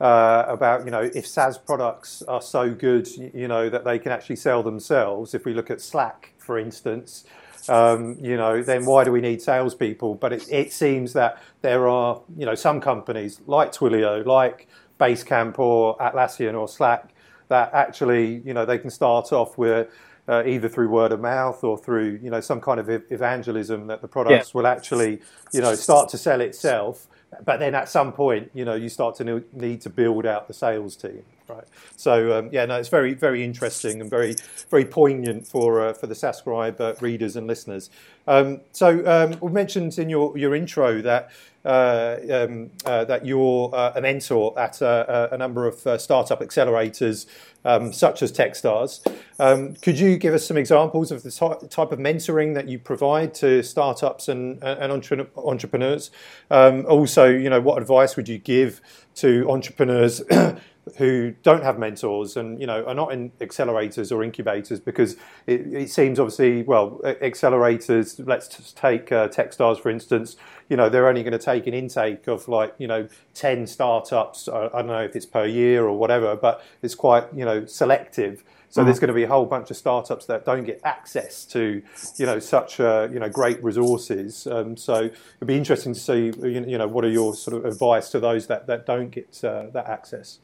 uh, 0.00 0.44
about 0.48 0.84
you 0.84 0.90
know 0.90 1.02
if 1.14 1.26
SaaS 1.26 1.58
products 1.58 2.22
are 2.22 2.42
so 2.42 2.74
good, 2.74 3.08
you 3.34 3.48
know 3.48 3.68
that 3.68 3.84
they 3.84 3.98
can 3.98 4.12
actually 4.12 4.36
sell 4.36 4.62
themselves. 4.62 5.34
If 5.34 5.44
we 5.44 5.54
look 5.54 5.70
at 5.70 5.80
Slack, 5.80 6.34
for 6.38 6.58
instance, 6.58 7.24
um, 7.68 8.16
you 8.20 8.36
know, 8.36 8.62
then 8.62 8.84
why 8.86 9.04
do 9.04 9.12
we 9.12 9.20
need 9.20 9.42
salespeople? 9.42 10.14
But 10.16 10.32
it, 10.32 10.46
it 10.50 10.72
seems 10.72 11.12
that 11.14 11.42
there 11.62 11.88
are 11.88 12.20
you 12.36 12.46
know 12.46 12.54
some 12.54 12.80
companies 12.80 13.40
like 13.46 13.72
Twilio, 13.72 14.24
like 14.24 14.68
Basecamp 15.00 15.58
or 15.58 15.96
Atlassian 15.98 16.54
or 16.58 16.68
Slack 16.68 17.10
that 17.48 17.72
actually 17.74 18.42
you 18.44 18.54
know 18.54 18.64
they 18.64 18.78
can 18.78 18.90
start 18.90 19.32
off 19.32 19.58
with 19.58 19.88
uh, 20.28 20.42
either 20.46 20.68
through 20.68 20.88
word 20.88 21.12
of 21.12 21.20
mouth 21.20 21.62
or 21.62 21.76
through 21.76 22.18
you 22.22 22.30
know 22.30 22.40
some 22.40 22.60
kind 22.60 22.80
of 22.80 22.88
evangelism 22.88 23.86
that 23.86 24.00
the 24.00 24.08
products 24.08 24.48
yeah. 24.48 24.58
will 24.58 24.66
actually 24.66 25.20
you 25.52 25.60
know 25.60 25.74
start 25.74 26.08
to 26.08 26.18
sell 26.18 26.40
itself 26.40 27.06
but 27.44 27.58
then 27.58 27.74
at 27.74 27.88
some 27.88 28.12
point 28.12 28.50
you 28.54 28.64
know 28.64 28.74
you 28.74 28.88
start 28.88 29.14
to 29.14 29.44
need 29.52 29.80
to 29.80 29.90
build 29.90 30.24
out 30.24 30.48
the 30.48 30.54
sales 30.54 30.96
team 30.96 31.22
right 31.48 31.64
so 31.96 32.38
um, 32.38 32.48
yeah 32.52 32.64
no 32.64 32.76
it's 32.76 32.88
very 32.88 33.14
very 33.14 33.44
interesting 33.44 34.00
and 34.00 34.10
very 34.10 34.34
very 34.70 34.84
poignant 34.84 35.46
for 35.46 35.86
uh, 35.86 35.92
for 35.92 36.06
the 36.06 36.14
SaaScribe 36.14 36.80
uh, 36.80 36.94
readers 37.00 37.36
and 37.36 37.46
listeners 37.46 37.90
um, 38.26 38.60
so 38.72 39.04
um, 39.06 39.38
we 39.40 39.50
mentioned 39.52 39.98
in 39.98 40.08
your 40.08 40.36
your 40.38 40.54
intro 40.54 41.02
that 41.02 41.30
uh, 41.64 42.18
um, 42.30 42.70
uh, 42.84 43.06
that 43.06 43.24
you're 43.24 43.74
uh, 43.74 43.92
a 43.94 44.00
mentor 44.02 44.52
at 44.58 44.82
a 44.82 45.34
number 45.38 45.66
of 45.66 45.76
startup 45.98 46.40
accelerators, 46.40 47.24
um, 47.64 47.90
such 47.90 48.22
as 48.22 48.30
TechStars. 48.30 49.00
Um, 49.38 49.72
could 49.76 49.98
you 49.98 50.18
give 50.18 50.34
us 50.34 50.46
some 50.46 50.58
examples 50.58 51.10
of 51.10 51.22
the 51.22 51.30
type 51.30 51.90
of 51.90 51.98
mentoring 51.98 52.52
that 52.54 52.68
you 52.68 52.78
provide 52.78 53.32
to 53.36 53.62
startups 53.62 54.28
and, 54.28 54.62
and 54.62 54.92
entrepreneurs? 54.92 56.10
Um, 56.50 56.84
also, 56.84 57.30
you 57.30 57.48
know, 57.48 57.62
what 57.62 57.80
advice 57.80 58.14
would 58.16 58.28
you 58.28 58.36
give 58.36 58.82
to 59.14 59.50
entrepreneurs 59.50 60.22
who 60.98 61.32
don't 61.42 61.62
have 61.62 61.78
mentors 61.78 62.36
and 62.36 62.60
you 62.60 62.66
know 62.66 62.84
are 62.84 62.94
not 62.94 63.12
in 63.12 63.30
accelerators 63.40 64.12
or 64.12 64.22
incubators 64.22 64.80
because 64.80 65.16
it, 65.46 65.72
it 65.72 65.90
seems 65.90 66.20
obviously 66.20 66.62
well 66.62 67.00
accelerators 67.04 68.22
let's 68.26 68.48
just 68.48 68.76
take 68.76 69.10
uh, 69.10 69.28
techstars 69.28 69.80
for 69.80 69.90
instance 69.90 70.36
you 70.68 70.76
know 70.76 70.88
they're 70.88 71.08
only 71.08 71.22
going 71.22 71.32
to 71.32 71.38
take 71.38 71.66
an 71.66 71.74
intake 71.74 72.26
of 72.26 72.48
like 72.48 72.74
you 72.78 72.86
know 72.86 73.08
10 73.34 73.66
startups 73.66 74.48
i 74.48 74.68
don't 74.68 74.86
know 74.86 75.02
if 75.02 75.16
it's 75.16 75.26
per 75.26 75.46
year 75.46 75.84
or 75.84 75.96
whatever 75.96 76.36
but 76.36 76.62
it's 76.82 76.94
quite 76.94 77.24
you 77.34 77.44
know 77.44 77.64
selective 77.64 78.44
so 78.74 78.82
there's 78.82 78.98
going 78.98 79.06
to 79.06 79.14
be 79.14 79.22
a 79.22 79.28
whole 79.28 79.46
bunch 79.46 79.70
of 79.70 79.76
startups 79.76 80.26
that 80.26 80.44
don't 80.44 80.64
get 80.64 80.80
access 80.82 81.44
to, 81.44 81.80
you 82.16 82.26
know, 82.26 82.40
such 82.40 82.80
uh, 82.80 83.06
you 83.12 83.20
know 83.20 83.28
great 83.28 83.62
resources. 83.62 84.48
Um, 84.48 84.76
so 84.76 85.04
it'd 85.04 85.46
be 85.46 85.56
interesting 85.56 85.94
to 85.94 86.00
see, 86.00 86.32
you 86.42 86.76
know, 86.76 86.88
what 86.88 87.04
are 87.04 87.08
your 87.08 87.36
sort 87.36 87.56
of 87.56 87.66
advice 87.66 88.08
to 88.08 88.18
those 88.18 88.48
that, 88.48 88.66
that 88.66 88.84
don't 88.84 89.10
get 89.10 89.44
uh, 89.44 89.66
that 89.72 89.86
access. 89.86 90.40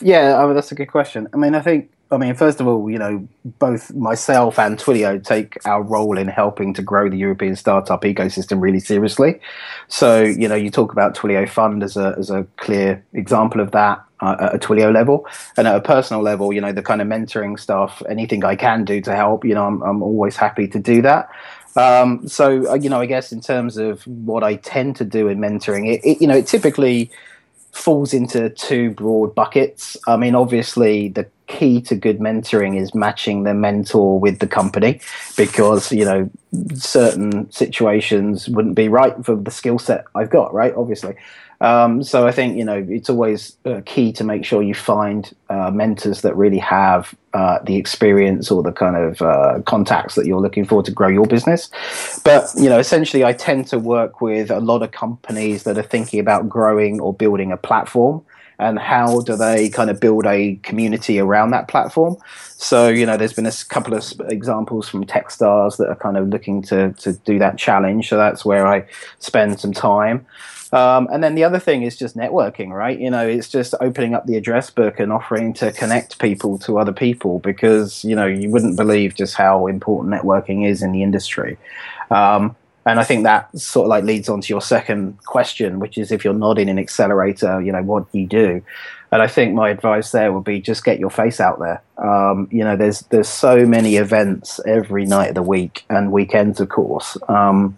Yeah, 0.00 0.36
I 0.36 0.46
mean, 0.46 0.54
that's 0.54 0.72
a 0.72 0.74
good 0.74 0.90
question. 0.90 1.28
I 1.32 1.36
mean, 1.36 1.54
I 1.54 1.60
think, 1.60 1.90
I 2.10 2.18
mean, 2.18 2.34
first 2.34 2.60
of 2.60 2.66
all, 2.66 2.90
you 2.90 2.98
know, 2.98 3.26
both 3.58 3.92
myself 3.94 4.58
and 4.58 4.78
Twilio 4.78 5.22
take 5.22 5.56
our 5.66 5.82
role 5.82 6.18
in 6.18 6.28
helping 6.28 6.74
to 6.74 6.82
grow 6.82 7.08
the 7.08 7.16
European 7.16 7.56
startup 7.56 8.02
ecosystem 8.02 8.60
really 8.60 8.80
seriously. 8.80 9.40
So, 9.88 10.22
you 10.22 10.48
know, 10.48 10.54
you 10.54 10.70
talk 10.70 10.92
about 10.92 11.16
Twilio 11.16 11.48
Fund 11.48 11.82
as 11.82 11.96
a 11.96 12.14
as 12.18 12.30
a 12.30 12.46
clear 12.56 13.04
example 13.12 13.60
of 13.60 13.72
that. 13.72 14.02
Uh, 14.18 14.34
at 14.40 14.54
a 14.54 14.58
Twilio 14.58 14.94
level, 14.94 15.26
and 15.58 15.68
at 15.68 15.76
a 15.76 15.80
personal 15.82 16.22
level, 16.22 16.50
you 16.50 16.58
know, 16.58 16.72
the 16.72 16.82
kind 16.82 17.02
of 17.02 17.06
mentoring 17.06 17.60
stuff, 17.60 18.02
anything 18.08 18.46
I 18.46 18.56
can 18.56 18.82
do 18.82 18.98
to 19.02 19.14
help, 19.14 19.44
you 19.44 19.52
know, 19.54 19.66
I'm, 19.66 19.82
I'm 19.82 20.02
always 20.02 20.36
happy 20.36 20.66
to 20.68 20.78
do 20.78 21.02
that. 21.02 21.28
Um, 21.76 22.26
so, 22.26 22.70
uh, 22.70 22.76
you 22.76 22.88
know, 22.88 22.98
I 22.98 23.04
guess 23.04 23.30
in 23.30 23.42
terms 23.42 23.76
of 23.76 24.06
what 24.06 24.42
I 24.42 24.54
tend 24.56 24.96
to 24.96 25.04
do 25.04 25.28
in 25.28 25.38
mentoring, 25.38 25.92
it, 25.92 26.00
it 26.02 26.22
you 26.22 26.26
know, 26.26 26.36
it 26.36 26.46
typically 26.46 27.10
falls 27.76 28.14
into 28.14 28.50
two 28.50 28.90
broad 28.90 29.34
buckets. 29.34 29.96
I 30.06 30.16
mean, 30.16 30.34
obviously, 30.34 31.08
the 31.08 31.26
key 31.46 31.80
to 31.82 31.94
good 31.94 32.18
mentoring 32.18 32.80
is 32.80 32.94
matching 32.94 33.44
the 33.44 33.54
mentor 33.54 34.18
with 34.18 34.38
the 34.38 34.46
company 34.46 35.00
because, 35.36 35.92
you 35.92 36.04
know, 36.04 36.30
certain 36.74 37.50
situations 37.52 38.48
wouldn't 38.48 38.74
be 38.74 38.88
right 38.88 39.14
for 39.24 39.36
the 39.36 39.50
skill 39.50 39.78
set 39.78 40.04
I've 40.14 40.30
got, 40.30 40.52
right? 40.52 40.74
Obviously. 40.74 41.14
Um, 41.60 42.02
so 42.02 42.26
I 42.26 42.32
think 42.32 42.56
you 42.56 42.64
know 42.64 42.84
it's 42.88 43.08
always 43.08 43.56
uh, 43.64 43.80
key 43.86 44.12
to 44.12 44.24
make 44.24 44.44
sure 44.44 44.62
you 44.62 44.74
find 44.74 45.32
uh, 45.48 45.70
mentors 45.70 46.22
that 46.22 46.36
really 46.36 46.58
have 46.58 47.14
uh, 47.32 47.58
the 47.64 47.76
experience 47.76 48.50
or 48.50 48.62
the 48.62 48.72
kind 48.72 48.96
of 48.96 49.22
uh, 49.22 49.60
contacts 49.64 50.14
that 50.16 50.26
you're 50.26 50.40
looking 50.40 50.64
for 50.64 50.82
to 50.82 50.90
grow 50.90 51.08
your 51.08 51.26
business. 51.26 51.70
But 52.24 52.50
you 52.56 52.68
know, 52.68 52.78
essentially, 52.78 53.24
I 53.24 53.32
tend 53.32 53.68
to 53.68 53.78
work 53.78 54.20
with 54.20 54.50
a 54.50 54.60
lot 54.60 54.82
of 54.82 54.90
companies 54.90 55.62
that 55.62 55.78
are 55.78 55.82
thinking 55.82 56.20
about 56.20 56.48
growing 56.48 57.00
or 57.00 57.14
building 57.14 57.52
a 57.52 57.56
platform 57.56 58.24
and 58.58 58.78
how 58.78 59.20
do 59.20 59.36
they 59.36 59.68
kind 59.68 59.90
of 59.90 60.00
build 60.00 60.26
a 60.26 60.56
community 60.62 61.18
around 61.18 61.50
that 61.50 61.68
platform. 61.68 62.16
So, 62.56 62.88
you 62.88 63.04
know, 63.04 63.16
there's 63.16 63.34
been 63.34 63.46
a 63.46 63.52
couple 63.68 63.94
of 63.94 64.02
examples 64.28 64.88
from 64.88 65.04
Techstars 65.04 65.76
that 65.76 65.88
are 65.88 65.96
kind 65.96 66.16
of 66.16 66.28
looking 66.28 66.62
to, 66.62 66.92
to 66.94 67.12
do 67.12 67.38
that 67.38 67.58
challenge. 67.58 68.08
So 68.08 68.16
that's 68.16 68.44
where 68.44 68.66
I 68.66 68.86
spend 69.18 69.60
some 69.60 69.72
time. 69.72 70.26
Um, 70.72 71.08
and 71.12 71.22
then 71.22 71.34
the 71.34 71.44
other 71.44 71.58
thing 71.58 71.82
is 71.82 71.96
just 71.96 72.16
networking, 72.16 72.70
right? 72.70 72.98
You 72.98 73.10
know, 73.10 73.26
it's 73.26 73.48
just 73.48 73.74
opening 73.80 74.14
up 74.14 74.26
the 74.26 74.36
address 74.36 74.70
book 74.70 74.98
and 74.98 75.12
offering 75.12 75.52
to 75.54 75.72
connect 75.72 76.18
people 76.18 76.58
to 76.60 76.78
other 76.78 76.92
people 76.92 77.38
because, 77.38 78.04
you 78.04 78.16
know, 78.16 78.26
you 78.26 78.50
wouldn't 78.50 78.76
believe 78.76 79.14
just 79.14 79.34
how 79.34 79.66
important 79.66 80.12
networking 80.12 80.68
is 80.68 80.82
in 80.82 80.92
the 80.92 81.02
industry. 81.02 81.56
Um, 82.10 82.56
and 82.84 83.00
I 83.00 83.04
think 83.04 83.24
that 83.24 83.56
sort 83.58 83.86
of 83.86 83.90
like 83.90 84.04
leads 84.04 84.28
on 84.28 84.40
to 84.40 84.48
your 84.48 84.62
second 84.62 85.18
question, 85.24 85.80
which 85.80 85.98
is 85.98 86.12
if 86.12 86.24
you're 86.24 86.34
not 86.34 86.58
in 86.58 86.68
an 86.68 86.78
accelerator, 86.78 87.60
you 87.60 87.72
know, 87.72 87.82
what 87.82 88.10
do 88.12 88.18
you 88.20 88.26
do? 88.26 88.62
And 89.10 89.22
I 89.22 89.26
think 89.26 89.54
my 89.54 89.70
advice 89.70 90.12
there 90.12 90.32
would 90.32 90.44
be 90.44 90.60
just 90.60 90.84
get 90.84 90.98
your 90.98 91.10
face 91.10 91.40
out 91.40 91.58
there. 91.58 91.82
Um, 91.98 92.48
you 92.50 92.62
know, 92.62 92.76
there's 92.76 93.00
there's 93.02 93.28
so 93.28 93.66
many 93.66 93.96
events 93.96 94.60
every 94.66 95.04
night 95.04 95.30
of 95.30 95.34
the 95.34 95.42
week 95.42 95.84
and 95.90 96.12
weekends, 96.12 96.60
of 96.60 96.68
course. 96.68 97.16
Um, 97.28 97.76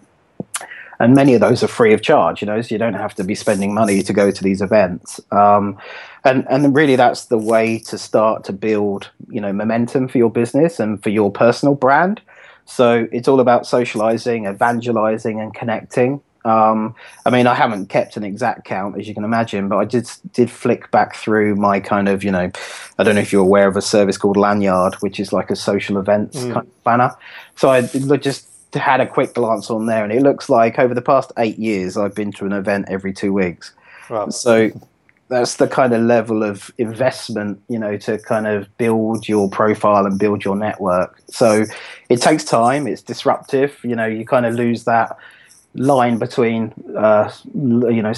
and 0.99 1.15
many 1.15 1.33
of 1.33 1.41
those 1.41 1.63
are 1.63 1.67
free 1.67 1.93
of 1.93 2.01
charge. 2.01 2.41
You 2.41 2.47
know, 2.47 2.61
so 2.61 2.73
you 2.73 2.79
don't 2.79 2.93
have 2.93 3.15
to 3.15 3.23
be 3.23 3.35
spending 3.35 3.73
money 3.73 4.01
to 4.03 4.13
go 4.13 4.31
to 4.31 4.43
these 4.43 4.61
events. 4.61 5.19
Um, 5.31 5.77
and 6.23 6.45
and 6.49 6.75
really, 6.75 6.95
that's 6.95 7.25
the 7.25 7.37
way 7.37 7.79
to 7.79 7.97
start 7.97 8.43
to 8.45 8.53
build 8.53 9.09
you 9.29 9.41
know 9.41 9.53
momentum 9.53 10.07
for 10.07 10.17
your 10.17 10.29
business 10.29 10.79
and 10.79 11.01
for 11.01 11.09
your 11.09 11.31
personal 11.31 11.75
brand. 11.75 12.21
So 12.65 13.07
it's 13.11 13.27
all 13.27 13.39
about 13.39 13.65
socializing, 13.65 14.45
evangelizing, 14.45 15.39
and 15.39 15.53
connecting. 15.53 16.21
Um, 16.45 16.95
I 17.25 17.29
mean, 17.29 17.47
I 17.47 17.53
haven't 17.53 17.87
kept 17.87 18.15
an 18.15 18.23
exact 18.23 18.63
count, 18.65 18.97
as 18.97 19.07
you 19.07 19.13
can 19.13 19.23
imagine, 19.23 19.67
but 19.67 19.77
I 19.77 19.85
did 19.85 20.09
did 20.33 20.49
flick 20.49 20.89
back 20.91 21.15
through 21.15 21.55
my 21.55 21.79
kind 21.79 22.07
of, 22.07 22.23
you 22.23 22.31
know, 22.31 22.51
I 22.97 23.03
don't 23.03 23.15
know 23.15 23.21
if 23.21 23.31
you're 23.31 23.41
aware 23.41 23.67
of 23.67 23.75
a 23.75 23.81
service 23.81 24.17
called 24.17 24.37
Lanyrd, 24.37 24.95
which 24.95 25.19
is 25.19 25.33
like 25.33 25.49
a 25.49 25.55
social 25.55 25.97
events 25.97 26.37
mm. 26.37 26.53
kind 26.53 26.67
of 26.67 26.83
banner. 26.83 27.15
So 27.55 27.69
I 27.69 27.81
just 27.81 28.48
had 28.73 29.01
a 29.01 29.07
quick 29.07 29.33
glance 29.33 29.69
on 29.69 29.85
there, 29.87 30.03
and 30.03 30.13
it 30.13 30.21
looks 30.21 30.49
like 30.49 30.77
over 30.77 30.93
the 30.93 31.01
past 31.01 31.31
eight 31.37 31.57
years, 31.57 31.97
I've 31.97 32.13
been 32.13 32.31
to 32.33 32.45
an 32.45 32.53
event 32.53 32.85
every 32.89 33.13
two 33.13 33.33
weeks. 33.33 33.73
So 34.31 34.71
that's 35.27 35.57
the 35.57 35.67
kind 35.67 35.93
of 35.93 36.01
level 36.01 36.43
of 36.43 36.71
investment, 36.79 37.61
you 37.69 37.77
know, 37.77 37.97
to 37.97 38.17
kind 38.17 38.47
of 38.47 38.75
build 38.77 39.27
your 39.27 39.49
profile 39.49 40.05
and 40.05 40.17
build 40.17 40.43
your 40.43 40.55
network. 40.55 41.19
So 41.29 41.65
it 42.09 42.21
takes 42.21 42.43
time. 42.43 42.87
It's 42.87 43.03
disruptive. 43.03 43.77
You 43.83 43.95
know, 43.95 44.07
you 44.07 44.25
kind 44.25 44.45
of 44.45 44.55
lose 44.55 44.85
that 44.85 45.15
line 45.75 46.17
between, 46.17 46.73
uh, 46.97 47.31
you 47.53 48.01
know, 48.01 48.13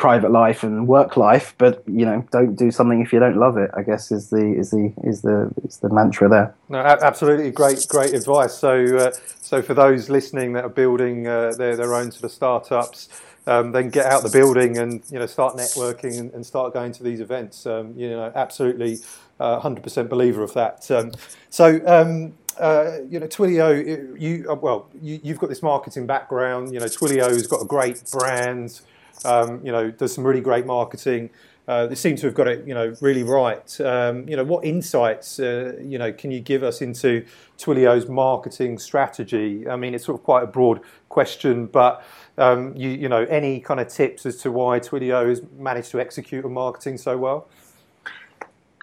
private 0.00 0.30
life 0.30 0.62
and 0.62 0.88
work 0.88 1.16
life, 1.18 1.54
but 1.58 1.84
you 1.86 2.06
know, 2.06 2.26
don't 2.32 2.56
do 2.56 2.70
something 2.70 3.02
if 3.02 3.12
you 3.12 3.20
don't 3.20 3.36
love 3.36 3.58
it. 3.58 3.70
I 3.74 3.82
guess 3.82 4.10
is 4.10 4.30
the 4.30 4.54
is 4.58 4.70
the 4.70 4.92
is 5.04 5.20
the 5.20 5.52
is 5.62 5.76
the 5.78 5.90
mantra 5.90 6.28
there. 6.28 6.54
No, 6.70 6.78
absolutely 6.78 7.50
great 7.50 7.86
great 7.88 8.14
advice. 8.14 8.54
So 8.54 8.96
uh, 8.96 9.12
so 9.40 9.62
for 9.62 9.74
those 9.74 10.08
listening 10.08 10.54
that 10.54 10.64
are 10.64 10.70
building 10.70 11.28
uh, 11.28 11.52
their 11.56 11.76
their 11.76 11.94
own 11.94 12.10
sort 12.10 12.24
of 12.24 12.32
startups. 12.32 13.08
Um, 13.46 13.72
then 13.72 13.88
get 13.88 14.04
out 14.04 14.22
the 14.22 14.28
building 14.28 14.76
and 14.76 15.02
you 15.10 15.18
know 15.18 15.24
start 15.24 15.56
networking 15.56 16.20
and, 16.20 16.30
and 16.34 16.44
start 16.44 16.74
going 16.74 16.92
to 16.92 17.02
these 17.02 17.20
events. 17.20 17.64
Um, 17.64 17.94
you 17.96 18.10
know, 18.10 18.30
absolutely, 18.34 18.98
uh, 19.40 19.58
hundred 19.58 19.82
percent 19.82 20.10
believer 20.10 20.42
of 20.42 20.52
that. 20.52 20.88
Um, 20.90 21.12
so 21.48 21.80
um, 21.86 22.34
uh, 22.58 22.98
you 23.08 23.18
know, 23.18 23.26
Twilio, 23.26 24.20
you 24.20 24.46
uh, 24.48 24.54
well, 24.54 24.90
you, 25.00 25.18
have 25.24 25.38
got 25.38 25.48
this 25.48 25.62
marketing 25.62 26.06
background. 26.06 26.72
You 26.72 26.80
know, 26.80 26.86
Twilio's 26.86 27.46
got 27.46 27.62
a 27.62 27.64
great 27.64 28.02
brand. 28.12 28.82
Um, 29.24 29.64
you 29.64 29.72
know, 29.72 29.90
does 29.90 30.14
some 30.14 30.24
really 30.24 30.40
great 30.40 30.66
marketing. 30.66 31.30
Uh, 31.68 31.86
they 31.86 31.94
seem 31.94 32.16
to 32.16 32.26
have 32.26 32.34
got 32.34 32.48
it, 32.48 32.66
you 32.66 32.74
know, 32.74 32.92
really 33.00 33.22
right. 33.22 33.80
Um, 33.80 34.28
you 34.28 34.34
know, 34.34 34.42
what 34.42 34.64
insights, 34.64 35.38
uh, 35.38 35.76
you 35.80 35.98
know, 35.98 36.12
can 36.12 36.32
you 36.32 36.40
give 36.40 36.64
us 36.64 36.82
into 36.82 37.24
Twilio's 37.58 38.08
marketing 38.08 38.78
strategy? 38.78 39.68
I 39.68 39.76
mean, 39.76 39.94
it's 39.94 40.04
sort 40.04 40.18
of 40.18 40.24
quite 40.24 40.42
a 40.42 40.46
broad 40.48 40.80
question, 41.08 41.66
but 41.66 42.04
um, 42.38 42.74
you, 42.74 42.88
you 42.88 43.08
know, 43.08 43.24
any 43.26 43.60
kind 43.60 43.78
of 43.78 43.86
tips 43.86 44.26
as 44.26 44.38
to 44.38 44.50
why 44.50 44.80
Twilio 44.80 45.28
has 45.28 45.42
managed 45.58 45.92
to 45.92 46.00
execute 46.00 46.44
on 46.44 46.52
marketing 46.52 46.98
so 46.98 47.16
well? 47.16 47.48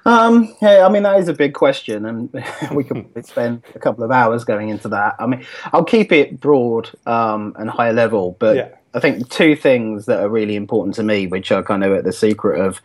Um, 0.06 0.56
yeah, 0.62 0.86
I 0.86 0.90
mean 0.90 1.04
that 1.04 1.20
is 1.20 1.28
a 1.28 1.34
big 1.34 1.54
question, 1.54 2.06
and 2.06 2.30
we 2.72 2.86
could 2.86 3.26
spend 3.26 3.64
a 3.76 3.80
couple 3.80 4.06
of 4.06 4.12
hours 4.12 4.46
going 4.46 4.70
into 4.70 4.88
that. 4.88 5.18
I 5.20 5.28
mean, 5.28 5.46
I'll 5.74 5.84
keep 5.84 6.14
it 6.14 6.40
broad 6.40 6.90
um, 7.06 7.54
and 7.60 7.70
high 7.70 7.92
level, 7.92 8.38
but 8.40 8.56
yeah. 8.56 8.70
I 8.94 9.00
think 9.00 9.30
two 9.30 9.56
things 9.56 10.06
that 10.06 10.22
are 10.22 10.30
really 10.30 10.56
important 10.56 10.96
to 10.96 11.04
me, 11.04 11.28
which 11.28 11.52
are 11.52 11.64
kind 11.64 11.84
of 11.84 11.94
at 11.94 12.04
the 12.04 12.14
secret 12.14 12.60
of, 12.60 12.82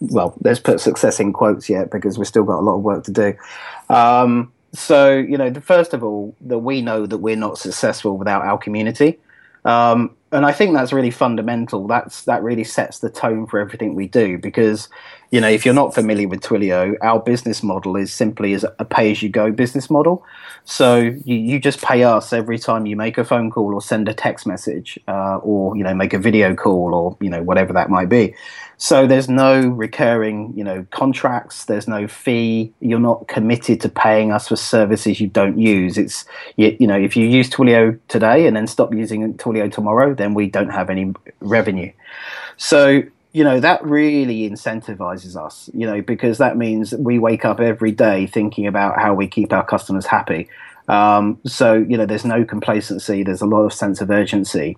well, 0.00 0.34
let's 0.42 0.60
put 0.60 0.80
success 0.80 1.20
in 1.20 1.32
quotes 1.32 1.68
yet 1.68 1.90
because 1.90 2.18
we've 2.18 2.26
still 2.26 2.44
got 2.44 2.60
a 2.60 2.62
lot 2.62 2.76
of 2.76 2.82
work 2.82 3.04
to 3.04 3.12
do. 3.12 3.34
Um, 3.88 4.52
so, 4.72 5.16
you 5.16 5.36
know, 5.36 5.50
the, 5.50 5.60
first 5.60 5.94
of 5.94 6.02
all, 6.02 6.34
that 6.42 6.58
we 6.58 6.82
know 6.82 7.06
that 7.06 7.18
we're 7.18 7.36
not 7.36 7.58
successful 7.58 8.18
without 8.18 8.42
our 8.42 8.58
community. 8.58 9.18
Um, 9.64 10.14
and 10.30 10.44
I 10.44 10.52
think 10.52 10.74
that's 10.74 10.92
really 10.92 11.10
fundamental. 11.10 11.86
That's 11.86 12.24
that 12.24 12.42
really 12.42 12.64
sets 12.64 12.98
the 12.98 13.10
tone 13.10 13.46
for 13.46 13.58
everything 13.58 13.94
we 13.94 14.06
do 14.06 14.38
because 14.38 14.88
you 15.30 15.40
know 15.40 15.48
if 15.48 15.64
you're 15.64 15.74
not 15.74 15.94
familiar 15.94 16.28
with 16.28 16.40
Twilio, 16.40 16.96
our 17.02 17.20
business 17.20 17.62
model 17.62 17.96
is 17.96 18.12
simply 18.12 18.54
as 18.54 18.64
a 18.78 18.84
pay-as-you-go 18.84 19.52
business 19.52 19.90
model. 19.90 20.24
So 20.64 20.96
you, 20.96 21.36
you 21.36 21.60
just 21.60 21.80
pay 21.82 22.04
us 22.04 22.32
every 22.32 22.58
time 22.58 22.86
you 22.86 22.96
make 22.96 23.18
a 23.18 23.24
phone 23.24 23.50
call 23.50 23.74
or 23.74 23.80
send 23.80 24.08
a 24.08 24.14
text 24.14 24.46
message, 24.46 24.98
uh, 25.08 25.38
or 25.38 25.76
you 25.76 25.84
know 25.84 25.94
make 25.94 26.12
a 26.12 26.18
video 26.18 26.54
call 26.54 26.94
or 26.94 27.16
you 27.20 27.30
know 27.30 27.42
whatever 27.42 27.72
that 27.72 27.90
might 27.90 28.08
be. 28.08 28.34
So 28.80 29.08
there's 29.08 29.28
no 29.28 29.66
recurring, 29.66 30.52
you 30.56 30.62
know, 30.62 30.86
contracts. 30.92 31.64
There's 31.64 31.88
no 31.88 32.06
fee. 32.06 32.72
You're 32.80 33.00
not 33.00 33.26
committed 33.26 33.80
to 33.80 33.88
paying 33.88 34.30
us 34.30 34.46
for 34.46 34.54
services 34.54 35.20
you 35.20 35.26
don't 35.26 35.58
use. 35.58 35.98
It's 35.98 36.24
you, 36.56 36.76
you 36.78 36.86
know, 36.86 36.98
if 36.98 37.16
you 37.16 37.26
use 37.26 37.50
Twilio 37.50 37.98
today 38.06 38.46
and 38.46 38.56
then 38.56 38.68
stop 38.68 38.94
using 38.94 39.34
Twilio 39.34 39.70
tomorrow, 39.70 40.14
then 40.14 40.32
we 40.32 40.48
don't 40.48 40.70
have 40.70 40.90
any 40.90 41.12
revenue. 41.40 41.92
So 42.56 43.02
you 43.32 43.44
know 43.44 43.60
that 43.60 43.84
really 43.84 44.48
incentivizes 44.48 45.36
us 45.36 45.70
you 45.74 45.86
know 45.86 46.00
because 46.00 46.38
that 46.38 46.56
means 46.56 46.94
we 46.94 47.18
wake 47.18 47.44
up 47.44 47.60
every 47.60 47.92
day 47.92 48.26
thinking 48.26 48.66
about 48.66 48.98
how 48.98 49.14
we 49.14 49.26
keep 49.26 49.52
our 49.52 49.64
customers 49.64 50.06
happy 50.06 50.48
um, 50.88 51.38
so 51.44 51.74
you 51.74 51.96
know 51.96 52.06
there's 52.06 52.24
no 52.24 52.44
complacency 52.44 53.22
there's 53.22 53.42
a 53.42 53.46
lot 53.46 53.62
of 53.62 53.72
sense 53.72 54.00
of 54.00 54.10
urgency 54.10 54.76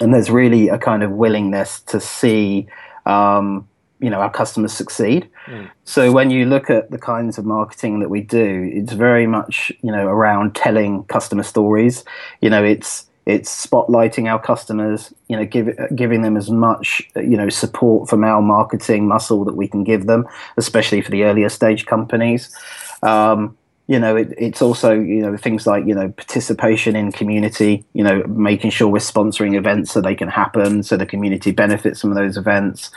and 0.00 0.12
there's 0.12 0.30
really 0.30 0.68
a 0.68 0.78
kind 0.78 1.02
of 1.02 1.12
willingness 1.12 1.80
to 1.80 2.00
see 2.00 2.66
um, 3.06 3.68
you 4.02 4.10
know 4.10 4.20
our 4.20 4.30
customers 4.30 4.72
succeed. 4.72 5.30
Mm. 5.46 5.70
So 5.84 6.12
when 6.12 6.30
you 6.30 6.44
look 6.44 6.68
at 6.68 6.90
the 6.90 6.98
kinds 6.98 7.38
of 7.38 7.46
marketing 7.46 8.00
that 8.00 8.10
we 8.10 8.20
do, 8.20 8.68
it's 8.74 8.92
very 8.92 9.26
much 9.26 9.72
you 9.80 9.92
know 9.92 10.06
around 10.06 10.54
telling 10.54 11.04
customer 11.04 11.44
stories. 11.44 12.04
You 12.40 12.50
know, 12.50 12.64
it's 12.64 13.06
it's 13.24 13.66
spotlighting 13.66 14.30
our 14.30 14.40
customers. 14.40 15.12
You 15.28 15.36
know, 15.36 15.44
give, 15.44 15.70
giving 15.94 16.22
them 16.22 16.36
as 16.36 16.50
much 16.50 17.02
you 17.16 17.36
know 17.36 17.48
support 17.48 18.08
from 18.08 18.24
our 18.24 18.42
marketing 18.42 19.06
muscle 19.06 19.44
that 19.44 19.54
we 19.54 19.68
can 19.68 19.84
give 19.84 20.06
them, 20.06 20.26
especially 20.56 21.00
for 21.00 21.10
the 21.10 21.24
earlier 21.24 21.48
stage 21.48 21.86
companies. 21.86 22.54
Um, 23.02 23.56
you 23.88 23.98
know, 23.98 24.16
it, 24.16 24.32
it's 24.38 24.62
also 24.62 24.92
you 24.92 25.22
know 25.22 25.36
things 25.36 25.66
like 25.66 25.86
you 25.86 25.94
know 25.94 26.08
participation 26.10 26.96
in 26.96 27.12
community. 27.12 27.84
You 27.92 28.04
know, 28.04 28.24
making 28.24 28.70
sure 28.70 28.88
we're 28.88 28.98
sponsoring 28.98 29.56
events 29.56 29.92
so 29.92 30.00
they 30.00 30.14
can 30.14 30.28
happen, 30.28 30.82
so 30.82 30.96
the 30.96 31.06
community 31.06 31.52
benefits 31.52 32.00
from 32.00 32.14
those 32.14 32.36
events. 32.36 32.90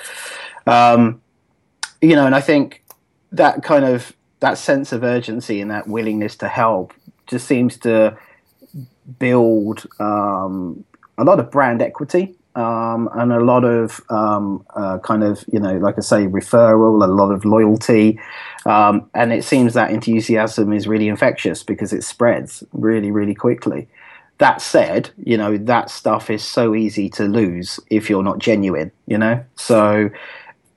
Um, 0.67 1.21
you 2.01 2.15
know, 2.15 2.25
and 2.25 2.35
I 2.35 2.41
think 2.41 2.83
that 3.31 3.63
kind 3.63 3.85
of 3.85 4.13
that 4.39 4.57
sense 4.57 4.91
of 4.91 5.03
urgency 5.03 5.61
and 5.61 5.71
that 5.71 5.87
willingness 5.87 6.35
to 6.37 6.47
help 6.47 6.93
just 7.27 7.47
seems 7.47 7.77
to 7.79 8.17
build 9.19 9.85
um, 9.99 10.83
a 11.17 11.23
lot 11.23 11.39
of 11.39 11.51
brand 11.51 11.81
equity 11.81 12.35
um, 12.55 13.09
and 13.13 13.33
a 13.33 13.39
lot 13.39 13.65
of 13.65 14.01
um, 14.09 14.65
uh, 14.75 14.97
kind 14.99 15.23
of 15.23 15.43
you 15.51 15.59
know 15.59 15.73
like 15.77 15.97
I 15.97 16.01
say 16.01 16.27
referral, 16.27 17.03
a 17.03 17.07
lot 17.07 17.31
of 17.31 17.45
loyalty, 17.45 18.19
um, 18.65 19.09
and 19.13 19.33
it 19.33 19.43
seems 19.43 19.73
that 19.73 19.91
enthusiasm 19.91 20.71
is 20.71 20.87
really 20.87 21.07
infectious 21.07 21.63
because 21.63 21.91
it 21.91 22.03
spreads 22.03 22.63
really 22.71 23.11
really 23.11 23.35
quickly. 23.35 23.87
That 24.37 24.61
said, 24.61 25.09
you 25.23 25.37
know 25.37 25.57
that 25.57 25.89
stuff 25.89 26.29
is 26.29 26.43
so 26.43 26.75
easy 26.75 27.09
to 27.11 27.25
lose 27.25 27.79
if 27.89 28.09
you're 28.09 28.23
not 28.23 28.39
genuine, 28.39 28.91
you 29.05 29.17
know. 29.17 29.43
So 29.55 30.09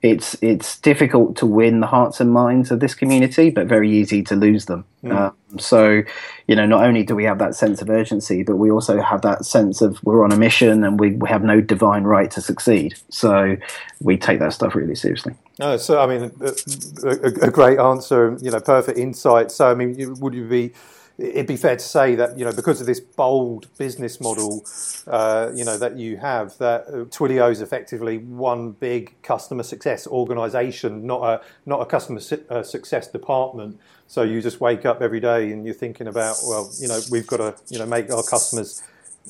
it's 0.01 0.41
it's 0.41 0.79
difficult 0.79 1.35
to 1.37 1.45
win 1.45 1.81
the 1.81 1.87
hearts 1.87 2.21
and 2.21 2.31
minds 2.31 2.71
of 2.71 2.79
this 2.79 2.93
community, 2.93 3.49
but 3.49 3.67
very 3.67 3.91
easy 3.91 4.23
to 4.23 4.35
lose 4.35 4.65
them. 4.65 4.85
Mm. 5.03 5.15
Um, 5.15 5.59
so, 5.59 6.03
you 6.47 6.55
know, 6.55 6.65
not 6.65 6.85
only 6.85 7.03
do 7.03 7.15
we 7.15 7.25
have 7.25 7.39
that 7.39 7.53
sense 7.55 7.81
of 7.81 7.89
urgency, 7.89 8.43
but 8.43 8.55
we 8.55 8.71
also 8.71 9.01
have 9.01 9.21
that 9.23 9.45
sense 9.45 9.81
of 9.81 10.01
we're 10.03 10.23
on 10.23 10.31
a 10.31 10.37
mission 10.37 10.83
and 10.83 10.99
we, 10.99 11.11
we 11.11 11.27
have 11.27 11.43
no 11.43 11.59
divine 11.59 12.03
right 12.03 12.31
to 12.31 12.41
succeed. 12.41 12.95
So, 13.09 13.57
we 14.01 14.17
take 14.17 14.39
that 14.39 14.53
stuff 14.53 14.73
really 14.73 14.95
seriously. 14.95 15.33
No, 15.57 15.75
so 15.75 16.01
I 16.01 16.07
mean, 16.07 16.31
a, 16.41 17.07
a, 17.07 17.47
a 17.47 17.51
great 17.51 17.79
answer. 17.79 18.37
You 18.41 18.51
know, 18.51 18.61
perfect 18.61 18.97
insight. 18.97 19.51
So, 19.51 19.69
I 19.69 19.73
mean, 19.73 20.15
would 20.19 20.33
you 20.33 20.47
be 20.47 20.71
it'd 21.19 21.47
be 21.47 21.57
fair 21.57 21.75
to 21.75 21.83
say 21.83 22.15
that 22.15 22.37
you 22.37 22.45
know 22.45 22.53
because 22.53 22.79
of 22.79 22.87
this 22.87 22.99
bold 22.99 23.67
business 23.77 24.21
model, 24.21 24.65
uh, 25.07 25.51
you 25.53 25.65
know 25.65 25.77
that 25.77 25.97
you 25.97 26.17
have 26.17 26.57
that 26.57 26.87
Twilio 26.87 27.51
is 27.51 27.61
effectively 27.61 28.17
one 28.17 28.71
big 28.71 29.13
customer 29.21 29.63
success 29.63 30.07
organisation, 30.07 31.05
not 31.05 31.23
a 31.23 31.41
not 31.65 31.81
a 31.81 31.85
customer 31.85 32.19
su- 32.19 32.43
uh, 32.49 32.63
success 32.63 33.07
department. 33.07 33.79
So 34.07 34.23
you 34.23 34.41
just 34.41 34.59
wake 34.59 34.85
up 34.85 35.01
every 35.01 35.19
day 35.19 35.51
and 35.51 35.65
you're 35.65 35.75
thinking 35.75 36.07
about 36.07 36.37
well, 36.47 36.71
you 36.79 36.87
know, 36.87 36.99
we've 37.11 37.27
got 37.27 37.37
to 37.37 37.55
you 37.69 37.79
know 37.79 37.85
make 37.85 38.11
our 38.11 38.23
customers 38.23 38.81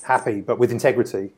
happy, 0.04 0.42
but 0.42 0.60
with 0.60 0.72
integrity. 0.72 1.32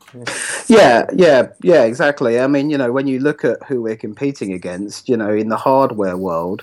Yeah, 0.68 1.06
yeah, 1.12 1.48
yeah, 1.62 1.82
exactly. 1.84 2.38
I 2.38 2.46
mean, 2.46 2.70
you 2.70 2.78
know, 2.78 2.92
when 2.92 3.06
you 3.06 3.18
look 3.18 3.44
at 3.44 3.62
who 3.64 3.82
we're 3.82 3.96
competing 3.96 4.52
against, 4.52 5.08
you 5.08 5.16
know, 5.16 5.32
in 5.32 5.48
the 5.48 5.56
hardware 5.56 6.16
world 6.16 6.62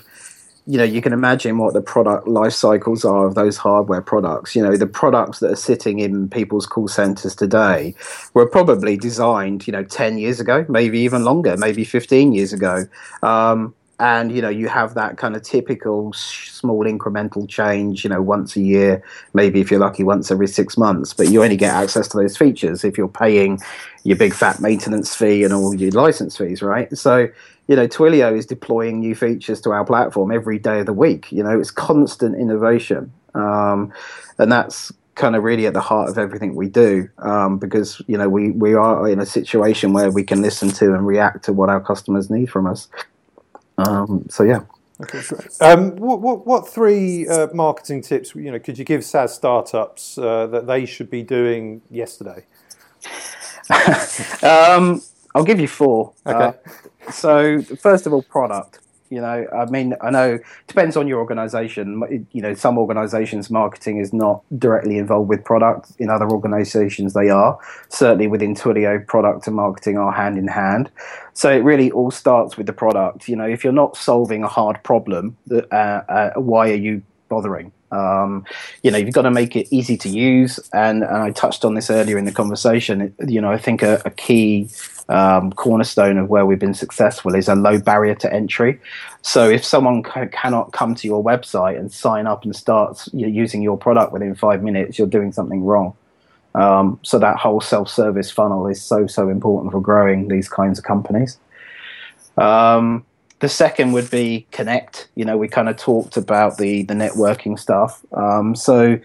you 0.66 0.78
know 0.78 0.84
you 0.84 1.00
can 1.02 1.12
imagine 1.12 1.58
what 1.58 1.74
the 1.74 1.80
product 1.80 2.28
life 2.28 2.52
cycles 2.52 3.04
are 3.04 3.26
of 3.26 3.34
those 3.34 3.56
hardware 3.56 4.02
products. 4.02 4.54
You 4.54 4.62
know 4.62 4.76
the 4.76 4.86
products 4.86 5.40
that 5.40 5.50
are 5.50 5.56
sitting 5.56 5.98
in 5.98 6.28
people's 6.28 6.66
call 6.66 6.88
centers 6.88 7.34
today 7.34 7.94
were 8.34 8.46
probably 8.46 8.96
designed 8.96 9.66
you 9.66 9.72
know 9.72 9.84
10 9.84 10.18
years 10.18 10.40
ago 10.40 10.64
maybe 10.68 11.00
even 11.00 11.24
longer 11.24 11.56
maybe 11.56 11.84
15 11.84 12.32
years 12.32 12.52
ago. 12.52 12.84
Um, 13.22 13.74
and 13.98 14.32
you 14.32 14.40
know 14.40 14.48
you 14.48 14.66
have 14.68 14.94
that 14.94 15.18
kind 15.18 15.36
of 15.36 15.42
typical 15.42 16.12
small 16.14 16.84
incremental 16.84 17.46
change 17.46 18.02
you 18.02 18.08
know 18.08 18.22
once 18.22 18.56
a 18.56 18.60
year 18.60 19.02
maybe 19.34 19.60
if 19.60 19.70
you're 19.70 19.78
lucky 19.80 20.02
once 20.02 20.30
every 20.30 20.48
six 20.48 20.78
months. 20.78 21.12
But 21.12 21.28
you 21.28 21.42
only 21.42 21.56
get 21.56 21.74
access 21.74 22.08
to 22.08 22.16
those 22.16 22.36
features 22.36 22.84
if 22.84 22.96
you're 22.96 23.08
paying 23.08 23.58
your 24.04 24.16
big 24.16 24.32
fat 24.34 24.60
maintenance 24.60 25.14
fee 25.14 25.44
and 25.44 25.52
all 25.52 25.74
your 25.74 25.90
license 25.90 26.36
fees 26.36 26.62
right? 26.62 26.96
So 26.96 27.28
you 27.70 27.76
know, 27.76 27.86
Twilio 27.86 28.36
is 28.36 28.46
deploying 28.46 28.98
new 28.98 29.14
features 29.14 29.60
to 29.60 29.70
our 29.70 29.84
platform 29.84 30.32
every 30.32 30.58
day 30.58 30.80
of 30.80 30.86
the 30.86 30.92
week. 30.92 31.30
You 31.30 31.44
know, 31.44 31.56
it's 31.56 31.70
constant 31.70 32.34
innovation, 32.34 33.12
um, 33.32 33.92
and 34.38 34.50
that's 34.50 34.90
kind 35.14 35.36
of 35.36 35.44
really 35.44 35.68
at 35.68 35.72
the 35.72 35.80
heart 35.80 36.10
of 36.10 36.18
everything 36.18 36.56
we 36.56 36.68
do 36.68 37.08
um, 37.18 37.58
because 37.58 38.02
you 38.08 38.18
know 38.18 38.28
we 38.28 38.50
we 38.50 38.74
are 38.74 39.08
in 39.08 39.20
a 39.20 39.26
situation 39.26 39.92
where 39.92 40.10
we 40.10 40.24
can 40.24 40.42
listen 40.42 40.70
to 40.70 40.94
and 40.94 41.06
react 41.06 41.44
to 41.44 41.52
what 41.52 41.68
our 41.68 41.80
customers 41.80 42.28
need 42.28 42.50
from 42.50 42.66
us. 42.66 42.88
Um, 43.78 44.26
so 44.28 44.42
yeah. 44.42 44.62
Okay. 45.02 45.22
Um, 45.60 45.94
what, 45.94 46.20
what, 46.20 46.46
what 46.48 46.68
three 46.68 47.28
uh, 47.28 47.46
marketing 47.54 48.02
tips 48.02 48.34
you 48.34 48.50
know 48.50 48.58
could 48.58 48.78
you 48.78 48.84
give 48.84 49.04
SaaS 49.04 49.32
startups 49.32 50.18
uh, 50.18 50.48
that 50.48 50.66
they 50.66 50.86
should 50.86 51.08
be 51.08 51.22
doing 51.22 51.82
yesterday? 51.88 52.46
um, 54.42 55.00
I'll 55.34 55.44
give 55.44 55.60
you 55.60 55.68
four. 55.68 56.12
Okay. 56.26 56.58
Uh, 56.58 57.10
so 57.10 57.62
first 57.62 58.06
of 58.06 58.12
all, 58.12 58.22
product. 58.22 58.78
You 59.12 59.20
know, 59.20 59.44
I 59.52 59.64
mean, 59.64 59.96
I 60.00 60.10
know 60.10 60.34
it 60.34 60.44
depends 60.68 60.96
on 60.96 61.08
your 61.08 61.18
organization. 61.18 62.28
You 62.30 62.42
know, 62.42 62.54
some 62.54 62.78
organizations' 62.78 63.50
marketing 63.50 63.98
is 63.98 64.12
not 64.12 64.44
directly 64.56 64.98
involved 64.98 65.28
with 65.28 65.44
product. 65.44 65.90
In 65.98 66.08
other 66.10 66.30
organizations, 66.30 67.12
they 67.12 67.28
are. 67.28 67.58
Certainly 67.88 68.28
within 68.28 68.54
Twilio, 68.54 69.04
product 69.04 69.48
and 69.48 69.56
marketing 69.56 69.98
are 69.98 70.12
hand 70.12 70.38
in 70.38 70.46
hand. 70.46 70.92
So 71.32 71.50
it 71.50 71.64
really 71.64 71.90
all 71.90 72.12
starts 72.12 72.56
with 72.56 72.66
the 72.66 72.72
product. 72.72 73.28
You 73.28 73.34
know, 73.34 73.46
if 73.46 73.64
you're 73.64 73.72
not 73.72 73.96
solving 73.96 74.44
a 74.44 74.48
hard 74.48 74.80
problem, 74.84 75.36
uh, 75.50 75.56
uh, 75.72 76.30
why 76.36 76.70
are 76.70 76.74
you 76.74 77.02
bothering? 77.28 77.72
Um, 77.90 78.44
you 78.84 78.92
know, 78.92 78.98
you've 78.98 79.14
got 79.14 79.22
to 79.22 79.32
make 79.32 79.56
it 79.56 79.66
easy 79.72 79.96
to 79.96 80.08
use, 80.08 80.60
and, 80.72 81.02
and 81.02 81.16
I 81.16 81.32
touched 81.32 81.64
on 81.64 81.74
this 81.74 81.90
earlier 81.90 82.16
in 82.16 82.26
the 82.26 82.32
conversation. 82.32 83.12
You 83.26 83.40
know, 83.40 83.50
I 83.50 83.58
think 83.58 83.82
a, 83.82 84.00
a 84.04 84.10
key 84.10 84.68
um, 85.10 85.52
cornerstone 85.52 86.18
of 86.18 86.30
where 86.30 86.46
we've 86.46 86.58
been 86.58 86.72
successful 86.72 87.34
is 87.34 87.48
a 87.48 87.56
low 87.56 87.80
barrier 87.80 88.14
to 88.14 88.32
entry. 88.32 88.80
So 89.22 89.50
if 89.50 89.64
someone 89.64 90.04
c- 90.04 90.28
cannot 90.30 90.72
come 90.72 90.94
to 90.94 91.06
your 91.06 91.22
website 91.22 91.78
and 91.78 91.92
sign 91.92 92.28
up 92.28 92.44
and 92.44 92.54
start 92.54 93.06
using 93.12 93.60
your 93.60 93.76
product 93.76 94.12
within 94.12 94.34
five 94.36 94.62
minutes, 94.62 94.98
you're 94.98 95.08
doing 95.08 95.32
something 95.32 95.64
wrong. 95.64 95.94
Um, 96.54 97.00
so 97.02 97.18
that 97.18 97.36
whole 97.36 97.60
self-service 97.60 98.30
funnel 98.30 98.66
is 98.66 98.82
so 98.82 99.06
so 99.06 99.28
important 99.28 99.72
for 99.72 99.80
growing 99.80 100.28
these 100.28 100.48
kinds 100.48 100.78
of 100.78 100.84
companies. 100.84 101.38
Um, 102.36 103.04
the 103.40 103.48
second 103.48 103.92
would 103.92 104.10
be 104.10 104.46
connect. 104.50 105.08
You 105.14 105.24
know, 105.24 105.36
we 105.36 105.48
kind 105.48 105.68
of 105.68 105.76
talked 105.76 106.16
about 106.16 106.58
the 106.58 106.82
the 106.84 106.94
networking 106.94 107.58
stuff. 107.58 108.04
Um, 108.12 108.54
so 108.54 108.98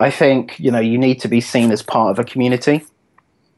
I 0.00 0.10
think 0.10 0.58
you 0.60 0.70
know 0.70 0.80
you 0.80 0.98
need 0.98 1.20
to 1.22 1.28
be 1.28 1.40
seen 1.40 1.70
as 1.70 1.82
part 1.82 2.10
of 2.10 2.18
a 2.18 2.24
community, 2.24 2.84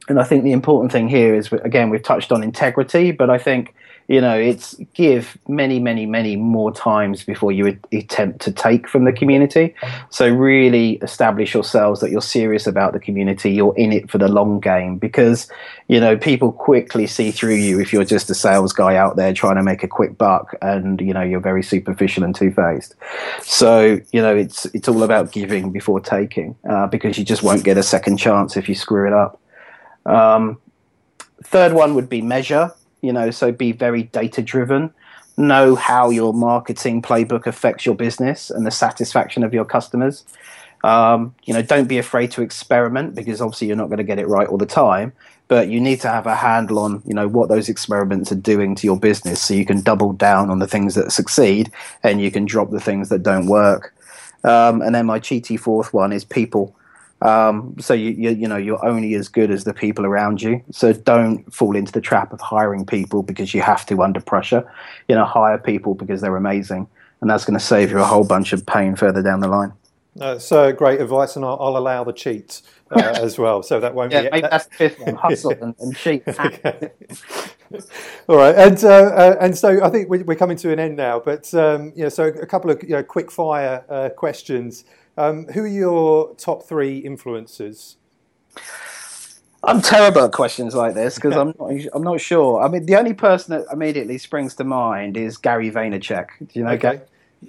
and 0.09 0.19
I 0.19 0.25
think 0.25 0.45
the 0.45 0.53
important 0.53 0.93
thing 0.93 1.09
here 1.09 1.35
is 1.35 1.53
again 1.53 1.91
we've 1.91 2.03
touched 2.03 2.33
on 2.33 2.43
integrity, 2.43 3.13
but 3.13 3.31
I 3.31 3.39
think 3.39 3.75
you 4.09 4.21
know 4.21 4.37
it's 4.37 4.75
give 4.95 5.39
many 5.47 5.79
many 5.79 6.05
many 6.05 6.35
more 6.35 6.73
times 6.73 7.23
before 7.23 7.53
you 7.53 7.79
attempt 7.93 8.41
to 8.41 8.51
take 8.51 8.89
from 8.89 9.05
the 9.05 9.13
community. 9.13 9.75
So 10.09 10.29
really 10.29 10.95
establish 11.03 11.55
yourselves 11.55 12.01
that 12.01 12.11
you're 12.11 12.23
serious 12.23 12.67
about 12.67 12.93
the 12.93 12.99
community 12.99 13.53
you're 13.53 13.77
in 13.77 13.93
it 13.93 14.11
for 14.11 14.19
the 14.19 14.27
long 14.27 14.59
game 14.59 14.97
because 14.97 15.49
you 15.87 16.01
know 16.01 16.17
people 16.17 16.51
quickly 16.51 17.07
see 17.07 17.31
through 17.31 17.55
you 17.55 17.79
if 17.79 17.93
you're 17.93 18.05
just 18.05 18.31
a 18.31 18.35
sales 18.35 18.73
guy 18.73 18.97
out 18.97 19.17
there 19.17 19.33
trying 19.33 19.57
to 19.57 19.63
make 19.63 19.85
a 19.85 19.89
quick 19.89 20.17
buck 20.19 20.57
and 20.63 21.01
you 21.01 21.13
know 21.13 21.23
you're 21.23 21.41
very 21.41 21.63
superficial 21.63 22.25
and 22.25 22.35
two-faced. 22.35 22.97
So 23.43 24.01
you 24.13 24.23
know 24.23 24.35
it's 24.35 24.65
it's 24.67 24.89
all 24.89 25.03
about 25.03 25.31
giving 25.31 25.71
before 25.71 26.01
taking 26.01 26.57
uh, 26.69 26.87
because 26.87 27.19
you 27.19 27.25
just 27.25 27.43
won't 27.43 27.65
get 27.65 27.77
a 27.77 27.83
second 27.83 28.17
chance 28.17 28.57
if 28.57 28.69
you 28.69 28.75
screw 28.75 29.07
it 29.07 29.13
up 29.13 29.40
um, 30.07 30.59
third 31.43 31.73
one 31.73 31.95
would 31.95 32.09
be 32.09 32.23
measure 32.23 32.73
you 33.01 33.13
know, 33.13 33.31
so 33.31 33.53
be 33.53 33.73
very 33.73 34.05
data 34.05 34.43
driven. 34.43 34.93
Know 35.37 35.75
how 35.75 36.11
your 36.11 36.35
marketing 36.35 37.03
playbook 37.03 37.47
affects 37.47 37.87
your 37.87 37.95
business 37.95 38.51
and 38.51 38.67
the 38.67 38.71
satisfaction 38.71 39.43
of 39.43 39.55
your 39.55 39.65
customers. 39.65 40.25
Um, 40.83 41.35
you 41.45 41.55
know, 41.55 41.63
don't 41.63 41.89
be 41.89 41.99
afraid 41.99 42.31
to 42.33 42.43
experiment 42.43 43.15
because 43.15 43.41
obviously 43.41 43.69
you're 43.69 43.77
not 43.77 43.89
going 43.89 43.99
to 43.99 44.05
get 44.05 44.19
it 44.19 44.29
right 44.29 44.49
all 44.49 44.59
the 44.59 44.67
time. 44.67 45.13
But 45.49 45.69
you 45.69 45.81
need 45.81 46.01
to 46.03 46.09
have 46.09 46.27
a 46.27 46.37
handle 46.37 46.79
on, 46.79 47.03
you 47.05 47.13
know, 47.13 47.27
what 47.27 47.49
those 47.49 47.69
experiments 47.69 48.31
are 48.31 48.37
doing 48.37 48.77
to 48.77 48.87
your 48.87 48.99
business, 48.99 49.43
so 49.43 49.53
you 49.53 49.67
can 49.67 49.81
double 49.81 50.13
down 50.13 50.49
on 50.49 50.61
the 50.61 50.69
things 50.69 50.95
that 50.95 51.11
succeed 51.11 51.73
and 52.05 52.21
you 52.21 52.31
can 52.31 52.45
drop 52.45 52.71
the 52.71 52.79
things 52.79 53.09
that 53.09 53.25
don't 53.25 53.47
work. 53.47 53.93
Um, 54.45 54.81
and 54.81 54.95
then 54.95 55.07
my 55.07 55.19
cheaty 55.19 55.59
fourth 55.59 55.93
one 55.93 56.13
is 56.13 56.25
people. 56.25 56.77
Um, 57.23 57.75
so 57.79 57.93
you, 57.93 58.11
you, 58.11 58.31
you 58.31 58.49
know 58.49 58.57
you're 58.57 58.85
only 58.85 59.15
as 59.15 59.29
good 59.29 59.51
as 59.51 59.65
the 59.65 59.75
people 59.75 60.07
around 60.07 60.41
you. 60.41 60.63
So 60.71 60.93
don't 60.93 61.53
fall 61.53 61.77
into 61.77 61.93
the 61.93 62.01
trap 62.01 62.33
of 62.33 62.41
hiring 62.41 62.87
people 62.87 63.23
because 63.23 63.53
you 63.53 63.63
have 63.63 63.85
to 63.87 64.03
under 64.03 64.21
pressure. 64.21 64.71
You 65.09 65.17
know, 65.17 65.25
hire 65.25 65.59
people 65.59 65.95
because 65.95 66.21
they're 66.21 66.37
amazing, 66.37 66.89
and 67.21 67.31
that's 67.31 67.45
going 67.45 67.59
to 67.59 67.65
save 67.65 67.91
you 67.91 67.99
a 67.99 68.05
whole 68.05 68.25
bunch 68.25 68.53
of 68.53 68.65
pain 68.67 68.97
further 68.97 69.23
down 69.23 69.41
the 69.41 69.49
line. 69.49 69.73
That's 70.17 70.51
uh, 70.51 70.73
great 70.73 71.01
advice, 71.01 71.37
and 71.37 71.45
I'll, 71.45 71.59
I'll 71.61 71.77
allow 71.77 72.05
the 72.05 72.13
cheat 72.13 72.63
uh, 72.91 72.99
as 73.17 73.39
well. 73.39 73.63
So 73.63 73.81
that 73.81 73.95
won't 73.95 74.11
be. 74.11 74.17
yeah, 74.17 74.31
be. 74.31 74.41
that's 74.41 74.67
the 74.67 74.75
fifth 74.75 75.01
one: 75.01 75.15
hustle 75.17 75.53
and, 75.53 75.75
and 75.79 75.97
cheat. 75.97 76.27
All 78.29 78.37
right, 78.37 78.55
and 78.57 78.85
uh, 78.85 78.89
uh, 78.89 79.37
and 79.41 79.57
so 79.57 79.85
I 79.85 79.91
think 79.91 80.09
we're 80.09 80.35
coming 80.35 80.57
to 80.59 80.73
an 80.73 80.81
end 80.81 80.97
now. 80.97 81.21
But 81.21 81.53
um, 81.55 81.93
you 81.95 82.03
know, 82.03 82.09
so 82.09 82.25
a 82.25 82.47
couple 82.47 82.71
of 82.71 82.83
you 82.83 82.91
know, 82.91 83.03
quick 83.03 83.31
fire 83.31 83.85
uh, 83.89 84.09
questions. 84.09 84.85
Um, 85.21 85.47
who 85.49 85.65
are 85.65 85.67
your 85.67 86.35
top 86.37 86.63
three 86.63 87.03
influencers? 87.03 87.97
I'm 89.63 89.83
terrible 89.83 90.23
at 90.23 90.33
questions 90.33 90.75
like 90.75 90.95
this 90.95 91.17
because 91.17 91.37
I'm 91.37 91.55
not, 91.59 91.71
I'm 91.93 92.03
not 92.03 92.21
sure. 92.21 92.63
I 92.63 92.69
mean, 92.69 92.87
the 92.87 92.97
only 92.97 93.13
person 93.13 93.55
that 93.55 93.67
immediately 93.71 94.17
springs 94.17 94.55
to 94.55 94.65
mind 94.65 95.19
is 95.19 95.37
Gary 95.37 95.71
Vaynerchuk. 95.71 96.29
Do 96.39 96.47
you 96.59 96.65
know? 96.65 96.71
Okay. 96.71 96.79
Gary? 96.79 97.01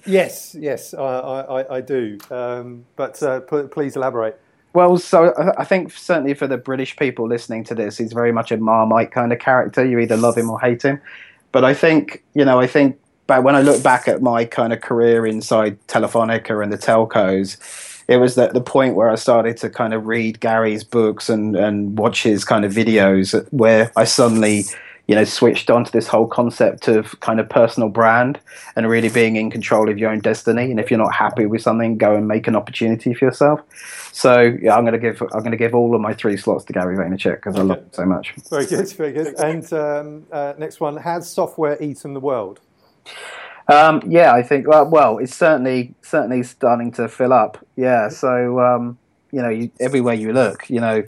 Yes, 0.05 0.55
yes, 0.57 0.93
I, 0.93 1.01
I, 1.01 1.77
I 1.77 1.81
do. 1.81 2.17
Um, 2.29 2.85
but 2.97 3.21
uh, 3.23 3.39
p- 3.41 3.67
please 3.71 3.95
elaborate. 3.95 4.39
Well, 4.73 4.97
so 4.97 5.33
I 5.57 5.65
think 5.65 5.91
certainly 5.91 6.33
for 6.33 6.47
the 6.47 6.57
British 6.57 6.95
people 6.95 7.27
listening 7.27 7.63
to 7.65 7.75
this, 7.75 7.97
he's 7.97 8.13
very 8.13 8.31
much 8.31 8.51
a 8.51 8.57
Marmite 8.57 9.11
kind 9.11 9.31
of 9.33 9.39
character. 9.39 9.85
You 9.85 9.99
either 9.99 10.17
love 10.17 10.37
him 10.37 10.49
or 10.49 10.59
hate 10.59 10.81
him. 10.81 11.01
But 11.51 11.65
I 11.65 11.73
think, 11.73 12.23
you 12.33 12.45
know, 12.45 12.59
I 12.59 12.67
think 12.67 12.99
but 13.31 13.43
when 13.43 13.55
I 13.55 13.61
look 13.61 13.81
back 13.81 14.09
at 14.09 14.21
my 14.21 14.43
kind 14.43 14.73
of 14.73 14.81
career 14.81 15.25
inside 15.25 15.77
Telefonica 15.87 16.61
and 16.61 16.69
the 16.69 16.77
telcos, 16.77 17.55
it 18.09 18.17
was 18.17 18.37
at 18.37 18.53
the 18.53 18.59
point 18.59 18.95
where 18.95 19.09
I 19.09 19.15
started 19.15 19.55
to 19.59 19.69
kind 19.69 19.93
of 19.93 20.05
read 20.05 20.41
Gary's 20.41 20.83
books 20.83 21.29
and, 21.29 21.55
and 21.55 21.97
watch 21.97 22.23
his 22.23 22.43
kind 22.43 22.65
of 22.65 22.73
videos 22.73 23.41
where 23.53 23.89
I 23.95 24.03
suddenly, 24.03 24.65
you 25.07 25.15
know, 25.15 25.23
switched 25.23 25.69
on 25.69 25.85
to 25.85 25.91
this 25.93 26.09
whole 26.09 26.27
concept 26.27 26.89
of 26.89 27.17
kind 27.21 27.39
of 27.39 27.47
personal 27.47 27.87
brand 27.87 28.37
and 28.75 28.89
really 28.89 29.07
being 29.07 29.37
in 29.37 29.49
control 29.49 29.89
of 29.89 29.97
your 29.97 30.09
own 30.09 30.19
destiny. 30.19 30.69
And 30.69 30.77
if 30.77 30.91
you're 30.91 30.97
not 30.97 31.15
happy 31.15 31.45
with 31.45 31.61
something, 31.61 31.97
go 31.97 32.13
and 32.13 32.27
make 32.27 32.49
an 32.49 32.57
opportunity 32.57 33.13
for 33.13 33.23
yourself. 33.23 33.61
So 34.11 34.57
yeah, 34.61 34.75
I'm 34.75 34.83
going 34.83 34.91
to 34.91 34.99
give 34.99 35.21
I'm 35.21 35.39
going 35.39 35.51
to 35.51 35.57
give 35.57 35.73
all 35.73 35.95
of 35.95 36.01
my 36.01 36.13
three 36.13 36.35
slots 36.35 36.65
to 36.65 36.73
Gary 36.73 36.97
Vaynerchuk 36.97 37.35
because 37.35 37.55
okay. 37.55 37.61
I 37.61 37.63
love 37.63 37.77
him 37.77 37.89
so 37.93 38.05
much. 38.05 38.33
Very 38.49 38.65
good, 38.65 38.91
very 38.91 39.13
good. 39.13 39.39
And 39.39 39.71
um, 39.71 40.27
uh, 40.33 40.53
next 40.57 40.81
one: 40.81 40.97
Has 40.97 41.29
software 41.29 41.81
eaten 41.81 42.13
the 42.13 42.19
world? 42.19 42.59
Um, 43.67 44.01
yeah, 44.05 44.33
I 44.33 44.43
think 44.43 44.67
well, 44.67 44.85
well, 44.89 45.17
it's 45.17 45.35
certainly 45.35 45.93
certainly 46.01 46.43
starting 46.43 46.91
to 46.93 47.07
fill 47.07 47.33
up. 47.33 47.65
Yeah, 47.75 48.09
so 48.09 48.59
um, 48.59 48.97
you 49.31 49.41
know, 49.41 49.49
you, 49.49 49.71
everywhere 49.79 50.13
you 50.13 50.33
look, 50.33 50.69
you 50.69 50.79
know, 50.79 51.03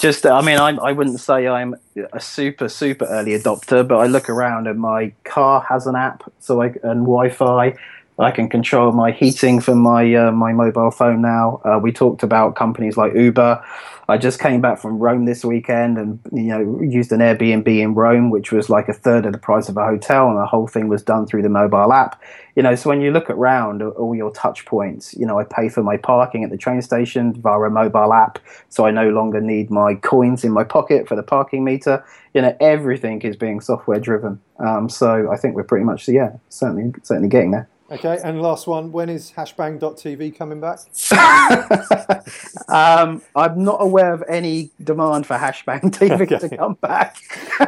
just 0.00 0.24
I 0.26 0.40
mean, 0.42 0.58
I 0.58 0.70
I 0.76 0.92
wouldn't 0.92 1.20
say 1.20 1.46
I'm 1.48 1.74
a 2.12 2.20
super 2.20 2.68
super 2.68 3.06
early 3.06 3.32
adopter, 3.32 3.86
but 3.86 3.98
I 3.98 4.06
look 4.06 4.28
around 4.28 4.66
and 4.66 4.78
my 4.78 5.12
car 5.24 5.64
has 5.68 5.86
an 5.86 5.96
app, 5.96 6.30
so 6.38 6.62
I 6.62 6.66
and 6.82 7.04
Wi-Fi. 7.04 7.74
I 8.18 8.30
can 8.30 8.50
control 8.50 8.92
my 8.92 9.12
heating 9.12 9.60
from 9.60 9.78
my 9.78 10.14
uh, 10.14 10.30
my 10.30 10.52
mobile 10.52 10.90
phone 10.90 11.22
now. 11.22 11.60
Uh, 11.64 11.78
we 11.82 11.90
talked 11.90 12.22
about 12.22 12.54
companies 12.54 12.96
like 12.96 13.14
Uber. 13.14 13.64
I 14.10 14.18
just 14.18 14.40
came 14.40 14.60
back 14.60 14.80
from 14.80 14.98
Rome 14.98 15.24
this 15.24 15.44
weekend 15.44 15.96
and 15.96 16.18
you 16.32 16.48
know 16.48 16.80
used 16.82 17.12
an 17.12 17.20
Airbnb 17.20 17.68
in 17.68 17.94
Rome, 17.94 18.30
which 18.30 18.50
was 18.50 18.68
like 18.68 18.88
a 18.88 18.92
third 18.92 19.24
of 19.24 19.30
the 19.30 19.38
price 19.38 19.68
of 19.68 19.76
a 19.76 19.84
hotel, 19.84 20.28
and 20.28 20.36
the 20.36 20.46
whole 20.46 20.66
thing 20.66 20.88
was 20.88 21.00
done 21.00 21.26
through 21.26 21.42
the 21.42 21.48
mobile 21.48 21.92
app. 21.92 22.20
You 22.56 22.64
know, 22.64 22.74
so 22.74 22.90
when 22.90 23.00
you 23.00 23.12
look 23.12 23.30
around 23.30 23.82
all 23.82 24.16
your 24.16 24.32
touch 24.32 24.66
points, 24.66 25.14
you 25.14 25.24
know, 25.24 25.38
I 25.38 25.44
pay 25.44 25.68
for 25.68 25.84
my 25.84 25.96
parking 25.96 26.42
at 26.42 26.50
the 26.50 26.56
train 26.56 26.82
station 26.82 27.40
via 27.40 27.60
a 27.60 27.70
mobile 27.70 28.12
app, 28.12 28.40
so 28.68 28.84
I 28.84 28.90
no 28.90 29.10
longer 29.10 29.40
need 29.40 29.70
my 29.70 29.94
coins 29.94 30.42
in 30.42 30.50
my 30.50 30.64
pocket 30.64 31.06
for 31.06 31.14
the 31.14 31.22
parking 31.22 31.62
meter. 31.62 32.04
You 32.34 32.42
know, 32.42 32.56
everything 32.58 33.22
is 33.22 33.36
being 33.36 33.60
software 33.60 34.00
driven. 34.00 34.40
Um, 34.58 34.88
so 34.88 35.30
I 35.30 35.36
think 35.36 35.54
we're 35.54 35.62
pretty 35.62 35.84
much 35.84 36.08
yeah, 36.08 36.32
certainly 36.48 36.92
certainly 37.04 37.28
getting 37.28 37.52
there. 37.52 37.68
Okay, 37.90 38.20
and 38.22 38.40
last 38.40 38.68
one, 38.68 38.92
when 38.92 39.08
is 39.08 39.32
hashbang.tv 39.32 40.36
coming 40.36 40.60
back? 40.60 40.78
um, 42.68 43.20
I'm 43.34 43.64
not 43.64 43.78
aware 43.82 44.14
of 44.14 44.22
any 44.28 44.70
demand 44.84 45.26
for 45.26 45.36
Hashbang 45.36 45.80
TV 45.90 46.20
okay. 46.20 46.38
to 46.38 46.56
come 46.56 46.74
back. 46.74 47.16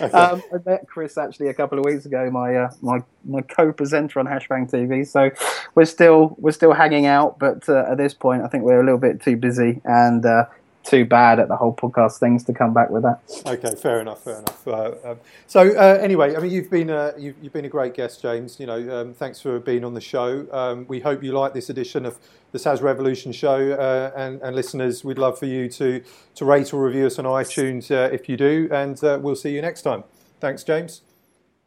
okay. 0.00 0.12
um, 0.12 0.42
I 0.52 0.56
met 0.68 0.88
Chris 0.88 1.16
actually 1.16 1.46
a 1.46 1.54
couple 1.54 1.78
of 1.78 1.84
weeks 1.84 2.06
ago, 2.06 2.28
my 2.28 2.56
uh, 2.56 2.70
my 2.80 3.04
my 3.24 3.40
co-presenter 3.42 4.18
on 4.18 4.26
Hashbang 4.26 4.68
TV. 4.68 5.06
So 5.06 5.30
we're 5.76 5.84
still 5.84 6.34
we're 6.38 6.50
still 6.50 6.72
hanging 6.72 7.06
out, 7.06 7.38
but 7.38 7.68
uh, 7.68 7.84
at 7.88 7.98
this 7.98 8.14
point, 8.14 8.42
I 8.42 8.48
think 8.48 8.64
we're 8.64 8.80
a 8.80 8.84
little 8.84 8.98
bit 8.98 9.22
too 9.22 9.36
busy 9.36 9.80
and 9.84 10.26
uh, 10.26 10.46
too 10.84 11.04
bad 11.04 11.38
at 11.38 11.48
the 11.48 11.56
whole 11.56 11.74
podcast 11.74 12.18
things 12.18 12.44
to 12.44 12.52
come 12.52 12.74
back 12.74 12.90
with 12.90 13.02
that. 13.02 13.20
Okay, 13.46 13.74
fair 13.74 14.00
enough, 14.00 14.24
fair 14.24 14.38
enough. 14.38 14.66
Uh, 14.66 14.92
um, 15.04 15.20
so 15.46 15.60
uh, 15.60 15.98
anyway, 16.00 16.34
I 16.36 16.40
mean, 16.40 16.50
you've 16.50 16.70
been 16.70 16.90
uh, 16.90 17.12
you've, 17.16 17.36
you've, 17.42 17.52
been 17.52 17.64
a 17.64 17.68
great 17.68 17.94
guest, 17.94 18.22
James. 18.22 18.58
You 18.58 18.66
know, 18.66 19.00
um, 19.00 19.14
thanks 19.14 19.40
for 19.40 19.58
being 19.60 19.84
on 19.84 19.94
the 19.94 20.00
show. 20.00 20.46
Um, 20.52 20.86
we 20.88 21.00
hope 21.00 21.22
you 21.22 21.32
like 21.32 21.54
this 21.54 21.70
edition 21.70 22.04
of 22.04 22.18
the 22.52 22.58
SaaS 22.58 22.82
Revolution 22.82 23.32
show, 23.32 23.72
uh, 23.72 24.12
and, 24.14 24.40
and, 24.42 24.54
listeners, 24.54 25.04
we'd 25.04 25.18
love 25.18 25.38
for 25.38 25.46
you 25.46 25.68
to 25.70 26.02
to 26.34 26.44
rate 26.44 26.72
or 26.72 26.84
review 26.84 27.06
us 27.06 27.18
on 27.18 27.24
iTunes 27.24 27.90
uh, 27.90 28.12
if 28.12 28.28
you 28.28 28.36
do, 28.36 28.68
and 28.72 29.02
uh, 29.04 29.18
we'll 29.20 29.36
see 29.36 29.50
you 29.50 29.62
next 29.62 29.82
time. 29.82 30.04
Thanks, 30.40 30.62
James. 30.64 31.02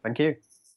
Thank 0.04 0.20
you. 0.20 0.45